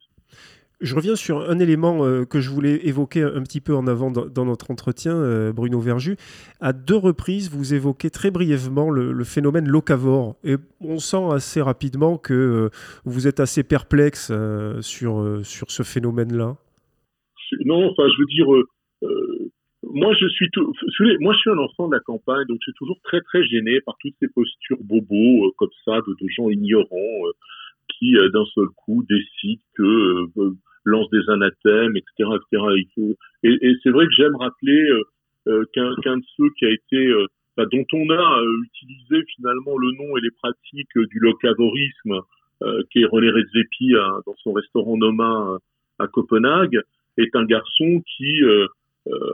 [0.84, 4.10] Je reviens sur un élément euh, que je voulais évoquer un petit peu en avant
[4.10, 6.16] dans, notre entretien, euh, Bruno Verju.
[6.60, 10.36] À deux reprises, vous évoquez très brièvement le, phénomène locavore.
[10.44, 12.68] Et on sent assez rapidement que euh,
[13.06, 14.30] vous êtes assez perplexe
[14.82, 16.56] sur, sur ce phénomène-là.
[17.64, 18.46] Non, enfin, je veux dire,
[19.84, 20.50] moi, je suis
[21.20, 23.80] moi, je suis un enfant de la campagne, donc je suis toujours très, très gêné
[23.80, 27.30] par toutes ces postures bobos comme ça, de, gens ignorants
[27.88, 30.26] qui d'un seul coup décide que
[30.84, 33.18] lance des anathèmes, etc., etc.
[33.42, 34.88] Et, c'est vrai que j'aime rappeler
[35.46, 37.12] euh, qu'un qu'un de ceux qui a été
[37.56, 42.20] bah, dont on a utilisé finalement le nom et les pratiques du locavorisme,
[42.90, 43.92] qui est René Redzepi
[44.26, 45.58] dans son restaurant Noma
[45.98, 46.80] à Copenhague,
[47.18, 48.40] est un garçon qui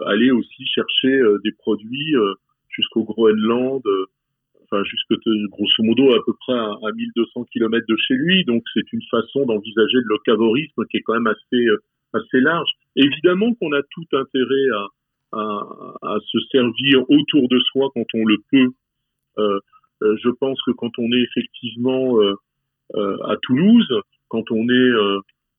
[0.07, 2.14] allait aussi chercher des produits
[2.70, 3.82] jusqu'au Groenland,
[4.70, 5.14] enfin jusque
[5.50, 8.44] grosso modo à peu près à, 1200 km de chez lui.
[8.44, 12.70] Donc c'est une façon d'envisager le locavorisme qui est quand même assez euh, assez large.
[12.96, 14.68] Évidemment qu'on a tout intérêt
[15.32, 15.38] à,
[16.02, 18.70] à, se servir autour de soi quand on le peut.
[19.38, 19.60] Euh,
[20.02, 22.18] euh je pense que quand on est effectivement
[22.94, 23.92] à Toulouse,
[24.28, 24.92] quand on est,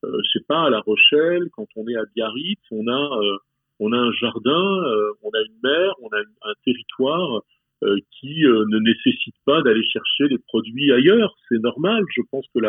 [0.02, 3.20] je sais pas, à La Rochelle, quand on est à Biarritz, on a
[3.80, 4.84] on a un jardin,
[5.22, 7.42] on a une mer, on a un territoire
[8.44, 11.34] euh, ne nécessite pas d'aller chercher les produits ailleurs.
[11.48, 12.04] C'est normal.
[12.16, 12.60] Je pense que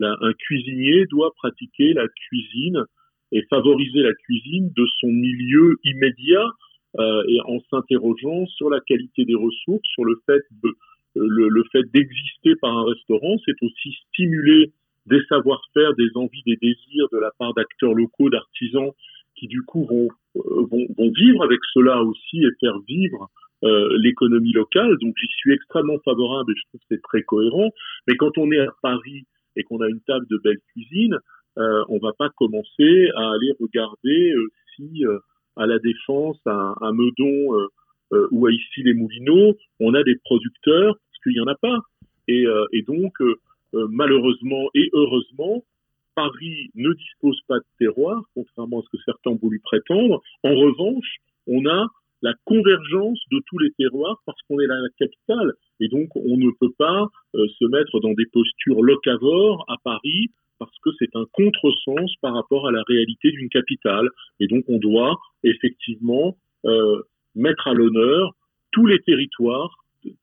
[0.00, 2.84] un cuisinier doit pratiquer la cuisine
[3.32, 6.46] et favoriser la cuisine de son milieu immédiat
[6.98, 10.70] euh, et en s'interrogeant sur la qualité des ressources, sur le fait de
[11.16, 14.72] le, fait d'exister par un restaurant, c'est aussi stimuler
[15.06, 18.90] des savoir-faire, des envies, des désirs de la part d'acteurs locaux, d'artisans
[19.36, 20.08] qui du coup vont,
[20.98, 23.53] vivre avec cela aussi et faire vivre euh,
[23.98, 24.96] l'économie locale.
[25.00, 27.70] Donc j'y suis extrêmement favorable et je trouve que c'est très cohérent.
[28.06, 29.24] Mais quand on est à Paris
[29.56, 31.18] et qu'on a une table de belle cuisine,
[31.58, 35.18] euh, on va pas commencer à aller regarder euh, si euh,
[35.56, 37.68] à la Défense, à, Meudon
[38.32, 41.78] ou à ici les Moulineaux, on a des producteurs, parce qu'il y en a pas.
[42.26, 43.14] Et, et donc
[43.72, 45.64] malheureusement et heureusement,
[46.16, 50.22] Paris ne dispose pas de terroir, contrairement à ce que certains voulu prétendre.
[50.42, 51.86] En revanche, on a
[52.24, 55.52] la convergence de tous les terroirs parce qu'on est la capitale.
[55.78, 60.30] Et donc, on ne peut pas euh, se mettre dans des postures locavores à Paris
[60.58, 64.08] parce que c'est un contresens par rapport à la réalité d'une capitale.
[64.40, 67.02] Et donc, on doit effectivement euh,
[67.34, 68.32] mettre à l'honneur
[68.72, 69.74] tous les territoires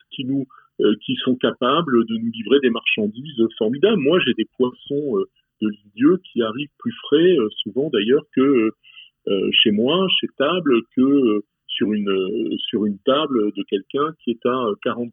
[0.10, 0.47] qui nous
[0.80, 4.02] euh, qui sont capables de nous livrer des marchandises formidables.
[4.02, 5.24] Moi, j'ai des poissons
[5.62, 8.72] de Dieu qui arrivent plus frais, souvent d'ailleurs, que
[9.52, 11.43] chez moi, chez Table, que
[11.82, 15.12] sur une sur une table de quelqu'un qui est à 40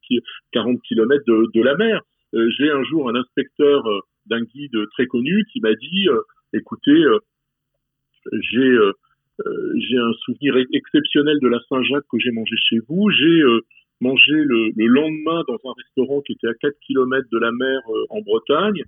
[0.53, 2.03] 40 km de, la mer.
[2.33, 3.83] J'ai un jour un inspecteur
[4.27, 6.07] d'un guide très connu qui m'a dit
[6.53, 7.05] écoutez
[8.33, 8.77] j'ai
[9.77, 13.11] j'ai un souvenir exceptionnel de la Saint-Jacques que j'ai mangé chez vous.
[13.11, 13.43] J'ai
[14.01, 17.81] mangé le, le, lendemain dans un restaurant qui était à 4 km de la mer
[18.11, 18.85] en Bretagne.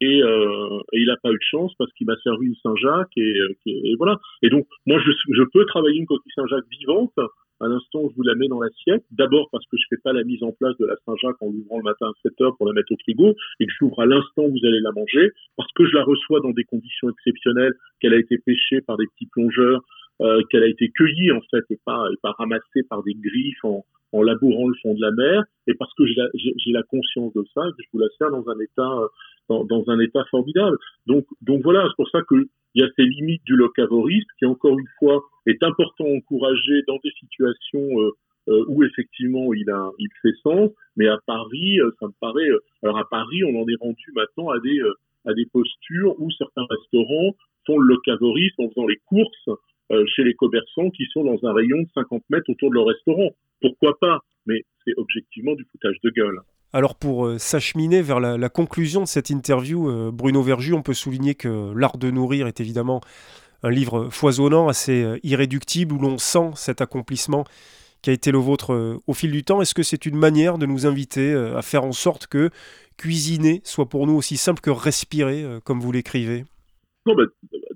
[0.00, 3.16] Et, euh, et, il n'a pas eu de chance parce qu'il m'a servi une Saint-Jacques
[3.16, 3.34] et,
[3.66, 4.18] et, voilà.
[4.42, 7.12] Et donc moi je, je peux travailler une coquille Saint-Jacques vivante
[7.60, 9.04] à l'instant où je vous la mets dans l'assiette.
[9.10, 11.78] D'abord parce que je fais pas la mise en place de la Saint-Jacques en l'ouvrant
[11.78, 14.44] le matin à 7 heures pour la mettre au frigo et que j'ouvre à l'instant
[14.44, 18.14] où vous allez la manger parce que je la reçois dans des conditions exceptionnelles, qu'elle
[18.14, 19.82] a été pêchée par des petits plongeurs,
[20.22, 23.64] euh, qu'elle a été cueillie en fait et pas et pas ramassée par des griffes
[23.64, 26.28] en, en labourant le fond de la mer et parce que j'ai la,
[26.72, 28.98] la, conscience de ça que je vous la sers dans un état
[29.50, 30.76] dans, un état formidable.
[31.06, 34.46] Donc donc voilà, c'est pour ça que il y a ces limites du locavorisme qui
[34.46, 38.10] encore une fois est important à encourager dans des situations euh,
[38.48, 42.48] euh, où effectivement il a il fait sens, mais à Paris euh, ça me paraît
[42.82, 44.80] alors à Paris on en est rendu maintenant à des
[45.26, 47.34] à des postures où certains restaurants
[47.66, 49.50] font le locavorisme en faisant les courses
[50.14, 53.30] chez les commerçants qui sont dans un rayon de 50 mètres autour de leur restaurant
[53.60, 54.20] pourquoi pas?
[54.46, 56.40] Mais c'est objectivement du foutage de gueule.
[56.72, 60.94] Alors pour euh, s'acheminer vers la, conclusion de cette interview, euh, Bruno Verju, on peut
[60.94, 63.00] souligner que L'art de nourrir est évidemment
[63.64, 67.44] un livre foisonnant, assez euh, irréductible, où l'on sent cet accomplissement
[68.02, 69.60] qui a été le vôtre au fil du temps.
[69.60, 72.48] Est-ce que c'est une manière de nous inviter à faire en sorte que
[72.96, 76.44] cuisiner soit pour nous aussi simple que respirer, comme vous l'écrivez?
[77.04, 77.24] Non, bah,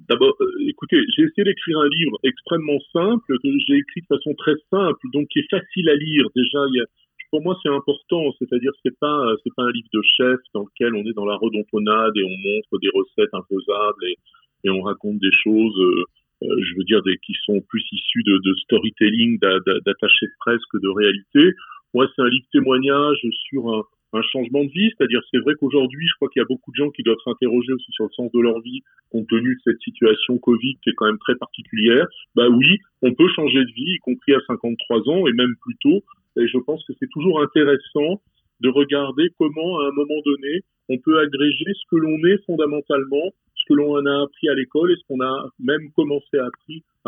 [0.09, 0.35] D'abord,
[0.67, 5.29] écoutez, j'ai essayé d'écrire un livre extrêmement simple, j'ai écrit de façon très simple, donc
[5.29, 6.27] qui est facile à lire.
[6.35, 6.87] Déjà, il y a,
[7.35, 8.31] pour moi, c'est important.
[8.39, 11.35] C'est-à-dire, c'est pas, c'est pas un livre de chef dans lequel on est dans la
[11.35, 15.77] redontonnade et on montre des recettes imposables et, on raconte des choses.
[15.81, 16.05] Euh,
[16.45, 20.79] euh je veux dire, qui sont plus issues de, de storytelling, d'attaché de presse que
[20.79, 21.57] de réalité.
[21.93, 23.19] Moi, c'est un livre témoignage
[23.51, 23.83] sur un,
[24.15, 26.77] un changement de vie, c'est-à-dire c'est vrai qu'aujourd'hui, je crois qu'il y a beaucoup de
[26.77, 28.81] gens qui doivent s'interroger aussi sur le sens de leur vie
[29.11, 32.07] compte tenu de cette situation Covid qui est quand même très particulière.
[32.35, 35.77] Bah oui, on peut changer de vie, y compris à 53 ans et même plus
[35.83, 36.05] tôt.
[36.37, 38.21] Et je pense que c'est toujours intéressant
[38.61, 43.33] de regarder comment, à un moment donné, on peut agréger ce que l'on est fondamentalement,
[43.55, 46.49] ce que l'on a appris à l'école et ce qu'on a même commencé à,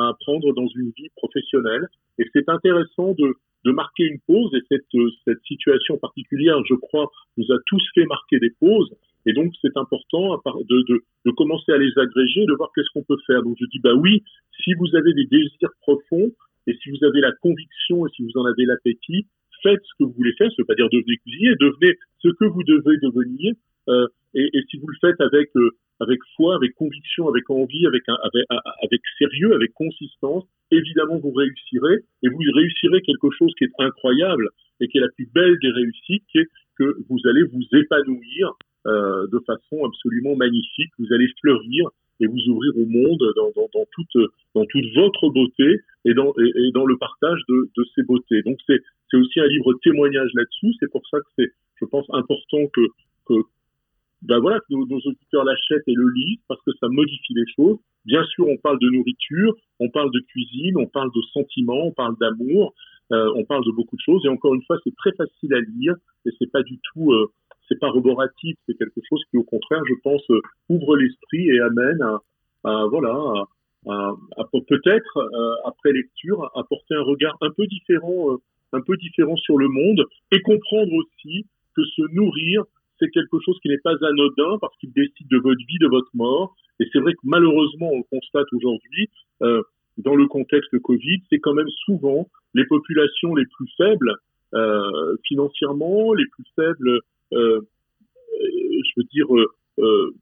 [0.09, 1.87] apprendre dans une vie professionnelle.
[2.19, 3.37] Et c'est intéressant de,
[3.73, 8.07] marquer une pause et cette, euh, cette situation particulière, je crois, nous a tous fait
[8.07, 8.95] marquer des pauses.
[9.27, 13.43] Et donc, c'est important de, commencer à les agréger, de voir qu'est-ce qu'on peut faire.
[13.43, 14.23] Donc, je dis, bah oui,
[14.63, 16.31] si vous avez des désirs profonds
[16.67, 19.27] et si vous avez la conviction et si vous en avez l'appétit,
[19.63, 20.49] faites ce que vous voulez faire.
[20.51, 23.55] Ça veut pas dire devenez cuisinier, devenez ce que vous devez devenir.
[23.89, 27.87] Euh, et, et, si vous le faites avec euh, avec foi, avec conviction, avec envie,
[27.87, 28.45] avec, avec,
[28.83, 34.51] avec sérieux, avec consistance, évidemment vous réussirez et vous réussirez quelque chose qui est incroyable
[34.81, 36.49] et qui est la plus belle des réussites, qui est
[36.79, 38.57] que vous allez vous épanouir
[38.87, 41.89] euh, de façon absolument magnifique, vous allez fleurir
[42.21, 44.33] et vous ouvrir au monde dans, toute,
[44.95, 48.43] votre beauté et dans, le partage de, ces beautés.
[48.43, 48.81] Donc c'est,
[49.15, 50.75] aussi un livre témoignage là-dessus.
[50.81, 51.51] C'est pour ça que c'est,
[51.81, 52.83] je pense, important que,
[54.23, 54.41] ben
[54.71, 57.79] nos, auditeurs l'achètent et le lisent parce que ça modifie les choses.
[58.07, 61.93] Bien sûr, on parle de nourriture, on parle de cuisine, on parle de sentiments, on
[61.93, 62.73] parle d'amour,
[63.13, 64.25] euh, on parle de beaucoup de choses.
[64.25, 65.95] Et encore une fois, c'est très facile à lire
[66.25, 67.27] et c'est pas du tout, euh,
[67.69, 71.61] c'est pas roboratif, c'est quelque chose qui, au contraire, je pense, euh, ouvre l'esprit et
[71.61, 72.23] amène à,
[72.65, 73.15] à voilà,
[73.87, 78.37] à, à, peut-être euh, après lecture apporter un regard un peu différent, euh,
[78.73, 82.65] un peu différent sur le monde et comprendre aussi que se nourrir
[82.99, 86.11] c'est quelque chose qui n'est pas anodin parce qu'il décide de votre vie, de votre
[86.15, 86.55] mort.
[86.81, 89.09] Et c'est vrai que malheureusement, on constate aujourd'hui,
[89.43, 89.63] euh,
[89.99, 94.15] dans le contexte de Covid, c'est quand même souvent les populations les plus faibles
[94.55, 97.01] euh, financièrement, les plus faibles,
[97.33, 99.47] je veux dire, euh,
[99.79, 100.15] euh,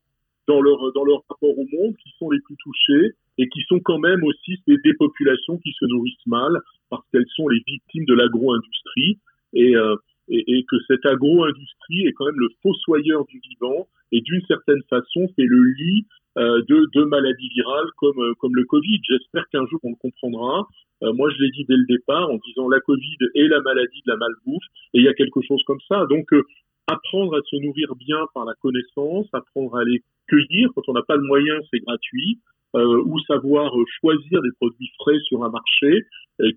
[0.47, 3.81] dans leur dans leur rapport au monde, qui sont les plus touchés et qui sont
[3.81, 8.05] quand même aussi des, des populations qui se nourrissent mal parce qu'elles sont les victimes
[8.05, 9.19] de l'agro-industrie.
[9.55, 9.97] Et euh,
[10.29, 14.83] et, et que cette agro-industrie est quand même le fossoyeur du vivant et d'une certaine
[14.89, 16.07] façon fait le lit
[16.39, 19.01] euh, de, de, maladies virales comme, euh, comme le Covid.
[19.09, 20.67] J'espère qu'un jour on le comprendra.
[21.03, 24.03] Euh, moi, je l'ai dit dès le départ en disant la Covid est la maladie
[24.07, 26.07] de la malbouffe et il y a quelque chose comme ça.
[26.07, 26.43] Donc, euh,
[26.87, 31.03] apprendre à se nourrir bien par la connaissance, apprendre à aller cueillir quand on n'a
[31.03, 32.41] pas le moyen, c'est gratuit,
[32.75, 36.07] ou savoir choisir des produits frais sur un marché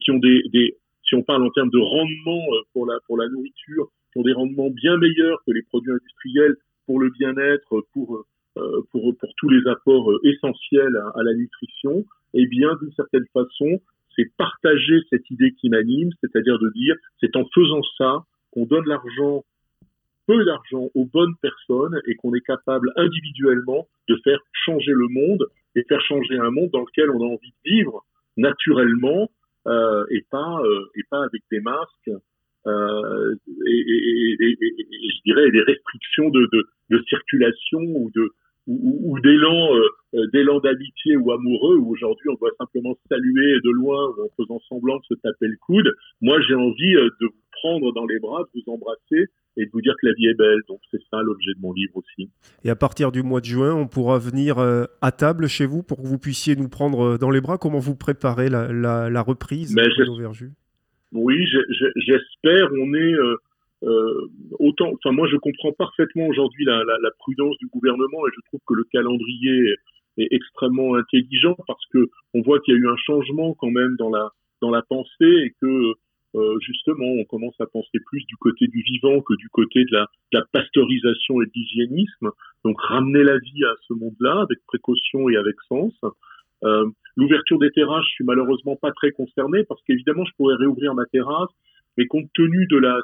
[0.01, 0.75] qui ont des, des
[1.07, 4.23] si on parle en termes de rendement euh, pour la, pour la nourriture, qui ont
[4.23, 6.55] des rendements bien meilleurs que les produits industriels
[6.85, 8.25] pour le bien-être, pour,
[8.57, 13.25] euh, pour, pour tous les apports euh, essentiels à, la nutrition, eh bien, d'une certaine
[13.33, 13.81] façon,
[14.15, 18.85] c'est partager cette idée qui m'anime, c'est-à-dire de dire, c'est en faisant ça qu'on donne
[18.85, 19.43] l'argent,
[20.27, 25.47] peu d'argent aux bonnes personnes et qu'on est capable individuellement de faire changer le monde
[25.75, 28.03] et faire changer un monde dans lequel on a envie de vivre
[28.35, 29.31] naturellement
[29.67, 32.11] euh, et pas euh, et pas avec des masques
[32.67, 36.47] euh, et, je dirais des restrictions de,
[36.89, 38.31] de, circulation ou de
[38.67, 44.29] ou, ou d'élan d'amitié ou amoureux où aujourd'hui on doit simplement saluer de loin en
[44.37, 45.93] faisant semblant de se taper le coude.
[46.21, 47.29] Moi j'ai envie de
[47.61, 49.27] prendre dans les bras, de vous embrasser
[49.57, 50.61] et de vous dire que la vie est belle.
[50.67, 52.29] Donc c'est ça l'objet de mon livre aussi.
[52.63, 55.97] Et à partir du mois de juin, on pourra venir à table chez vous pour
[55.97, 57.57] que vous puissiez nous prendre dans les bras.
[57.57, 59.81] Comment vous préparez la, la, la reprise de
[61.13, 61.47] oui,
[61.95, 62.69] j'espère.
[62.73, 63.35] On est euh,
[63.83, 64.29] euh,
[64.59, 64.91] autant.
[64.93, 68.73] Enfin, moi, je comprends parfaitement aujourd'hui la, la, prudence du gouvernement et je trouve que
[68.73, 69.73] le calendrier
[70.17, 73.71] est, est extrêmement intelligent parce que on voit qu'il y a eu un changement quand
[73.71, 74.31] même dans la
[74.61, 75.93] dans la pensée et que
[76.35, 80.05] euh, justement, on commence à penser plus du côté du vivant que du côté de
[80.31, 82.29] la, pasteurisation et de l'hygiénisme.
[82.65, 85.93] Donc, ramener la vie à ce monde-là avec précaution et avec sens.
[86.63, 90.93] Euh, L'ouverture des terrasses, je suis malheureusement pas très concerné parce qu'évidemment, je pourrais réouvrir
[90.93, 91.49] ma terrasse,
[91.97, 92.99] mais compte tenu de la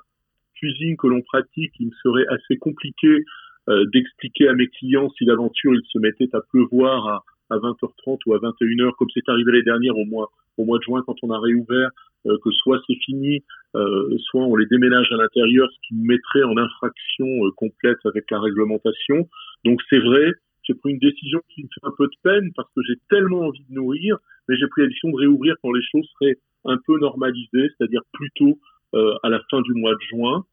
[0.53, 3.23] cuisine que l'on pratique, il me serait assez compliqué
[3.69, 8.19] euh, d'expliquer à mes clients si l'aventure il se mettait à pleuvoir à, à 20h30
[8.27, 11.15] ou à 21h, comme c'est arrivé l'année dernière au mois au mois de juin quand
[11.23, 11.89] on a réouvert,
[12.25, 13.43] euh, que soit c'est fini,
[13.75, 18.29] euh, soit on les déménage à l'intérieur, ce qui mettrait en infraction euh, complète avec
[18.31, 19.27] la réglementation.
[19.65, 22.69] Donc c'est vrai, j'ai pris une décision qui me fait un peu de peine parce
[22.75, 24.17] que j'ai tellement envie de nourrir,
[24.47, 28.01] mais j'ai pris la décision de réouvrir quand les choses seraient un peu normalisées, c'est-à-dire
[28.13, 28.59] plutôt
[28.95, 30.45] euh, à la fin du mois de juin.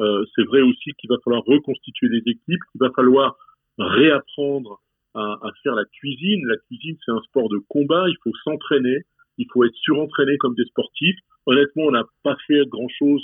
[0.00, 3.36] Euh, c'est vrai aussi qu'il va falloir reconstituer des équipes, qu'il va falloir
[3.78, 4.80] réapprendre
[5.14, 6.46] à, à, faire la cuisine.
[6.46, 9.04] La cuisine, c'est un sport de combat, il faut s'entraîner,
[9.42, 11.18] il faut être surentraîné comme des sportifs.
[11.46, 13.22] Honnêtement, on n'a pas fait grand-chose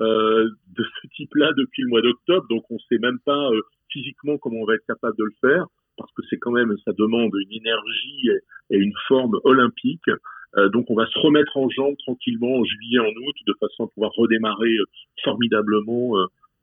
[0.00, 3.60] euh, de ce type-là depuis le mois d'octobre, donc on ne sait même pas euh,
[3.90, 5.66] physiquement comment on va être capable de le faire
[5.98, 8.30] parce que c'est quand même, ça demande une énergie
[8.70, 10.08] et, une forme olympique.
[10.56, 13.84] Euh, donc on va se remettre en jambe tranquillement en juillet, en août, de façon
[13.84, 14.74] à pouvoir redémarrer
[15.22, 16.12] formidablement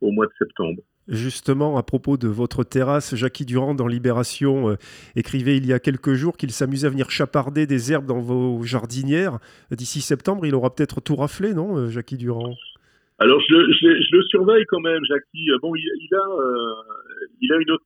[0.01, 0.82] au mois de septembre.
[1.08, 4.76] Justement, à propos de votre terrasse, Jackie Durand dans Libération
[5.16, 8.62] écrivait il y a quelques jours qu'il s'amusait à venir chaparder des herbes dans vos
[8.64, 9.39] jardinières.
[9.72, 12.53] D'ici septembre, il aura peut-être tout raflé, non, Jackie Durand?
[13.20, 15.49] Alors je, le surveille quand même, Jackie.
[15.62, 16.74] Bon, il, a, euh,
[17.41, 17.78] une,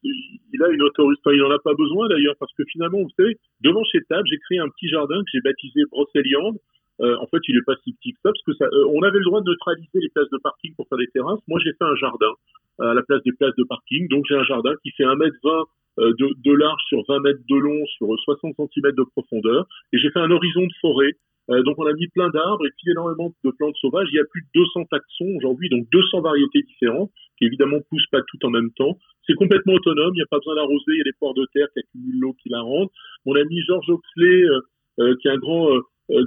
[0.52, 1.22] il a une autorité.
[1.34, 4.40] il en a pas besoin d'ailleurs parce que finalement, vous savez, devant chez Table, j'ai
[4.40, 6.58] créé un petit jardin que j'ai baptisé Brocéliande.
[7.02, 9.02] Euh, en fait, il est pas si petit que ça parce que ça, euh, on
[9.02, 11.40] avait le droit de neutraliser les places de parking pour faire des terrasses.
[11.48, 12.34] Moi, j'ai fait un jardin
[12.80, 14.08] à la place des places de parking.
[14.10, 15.64] Donc, j'ai un jardin qui fait 1 m 20
[15.98, 19.66] de, large sur 20 mètres de long sur 60 cm de profondeur.
[19.94, 21.16] Et j'ai fait un horizon de forêt
[21.50, 24.08] euh, donc on a mis plein d'arbres et puis énormément de plantes sauvages.
[24.12, 28.08] Il y a plus de 200 taxons aujourd'hui, donc 200 variétés différentes qui évidemment poussent
[28.12, 28.98] pas toutes en même temps.
[29.28, 31.48] C'est complètement autonome, il n'y a pas besoin d'arroser, il y a des ports de
[31.54, 32.90] terre qui accumulent l'eau qui la rendent.
[33.26, 34.62] Mon ami Georges Oxley, euh,
[35.00, 35.70] euh, qui est un grand,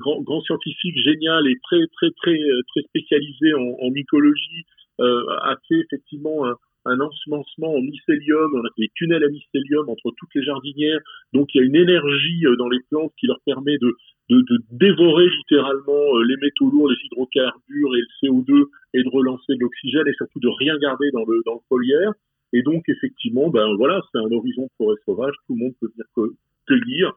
[0.01, 4.65] grand, grand scientifique génial et très très très très spécialisé en, mycologie,
[4.99, 6.47] a fait effectivement
[6.87, 11.01] un, ensemencement en mycélium, on a des tunnels à mycélium entre toutes les jardinières,
[11.33, 13.97] donc il y a une énergie dans les plantes qui leur permet de,
[14.31, 18.65] de, dévorer littéralement euh, les métaux lourds, les hydrocarbures et le CO2
[18.95, 22.13] et de relancer de l'oxygène et surtout de rien garder dans le, dans le foliaire.
[22.53, 25.35] Et donc, effectivement, ben voilà, c'est un horizon de forêt sauvage.
[25.47, 26.31] Tout le monde peut venir
[26.67, 27.13] cueillir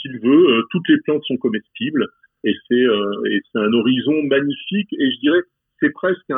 [0.00, 0.50] qu'il veut.
[0.50, 2.08] Euh, toutes les plantes sont comestibles
[2.44, 4.92] et c'est euh, et c'est un horizon magnifique.
[4.92, 5.42] Et je dirais,
[5.80, 6.32] c'est presque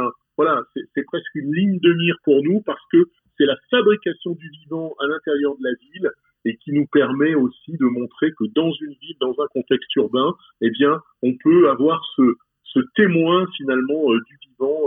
[0.94, 3.04] c'est presque une ligne de mire pour nous parce que
[3.36, 6.10] c'est la fabrication du vivant à l'intérieur de la ville
[6.44, 10.34] et qui nous permet aussi de montrer que dans une ville, dans un contexte urbain,
[10.60, 14.80] eh bien, on peut avoir ce, témoin finalement euh, du vivant,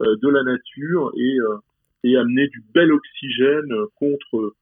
[0.00, 1.12] de la nature
[2.04, 4.54] et amener du bel oxygène contre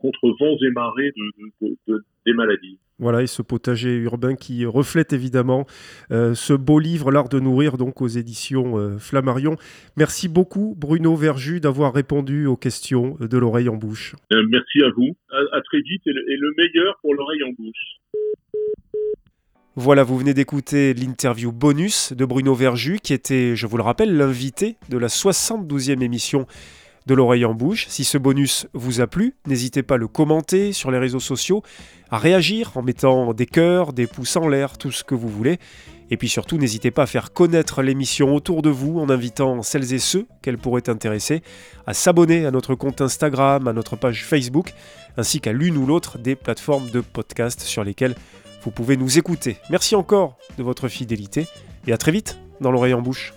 [0.00, 2.78] contre vents et marées de, de, de, des maladies.
[2.98, 5.66] Voilà, et ce potager urbain qui reflète évidemment
[6.12, 9.56] euh, ce beau livre, L'art de nourrir, donc aux éditions euh, Flammarion.
[9.96, 14.14] Merci beaucoup, Bruno Verju, d'avoir répondu aux questions de l'oreille en bouche.
[14.32, 15.16] Euh, merci à vous.
[15.30, 17.98] À, à très vite et le, et le meilleur pour l'oreille en bouche.
[19.74, 24.14] Voilà, vous venez d'écouter l'interview bonus de Bruno Verju, qui était, je vous le rappelle,
[24.16, 26.46] l'invité de la 72e émission
[27.06, 27.86] de l'oreille en bouche.
[27.88, 31.62] Si ce bonus vous a plu, n'hésitez pas à le commenter sur les réseaux sociaux,
[32.10, 35.58] à réagir en mettant des cœurs, des pouces en l'air, tout ce que vous voulez.
[36.10, 39.94] Et puis surtout, n'hésitez pas à faire connaître l'émission autour de vous en invitant celles
[39.94, 41.42] et ceux qu'elle pourrait intéresser
[41.86, 44.74] à s'abonner à notre compte Instagram, à notre page Facebook,
[45.16, 48.14] ainsi qu'à l'une ou l'autre des plateformes de podcast sur lesquelles
[48.62, 49.56] vous pouvez nous écouter.
[49.70, 51.46] Merci encore de votre fidélité
[51.86, 53.32] et à très vite dans l'oreille en bouche.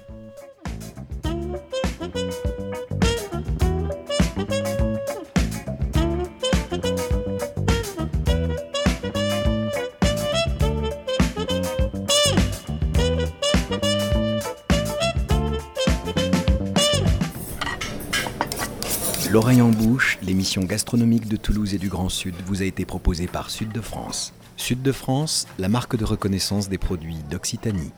[19.36, 23.28] L'oreille en bouche, l'émission gastronomique de Toulouse et du Grand Sud vous a été proposée
[23.28, 24.34] par Sud de France.
[24.56, 27.92] Sud de France, la marque de reconnaissance des produits d'Occitanie.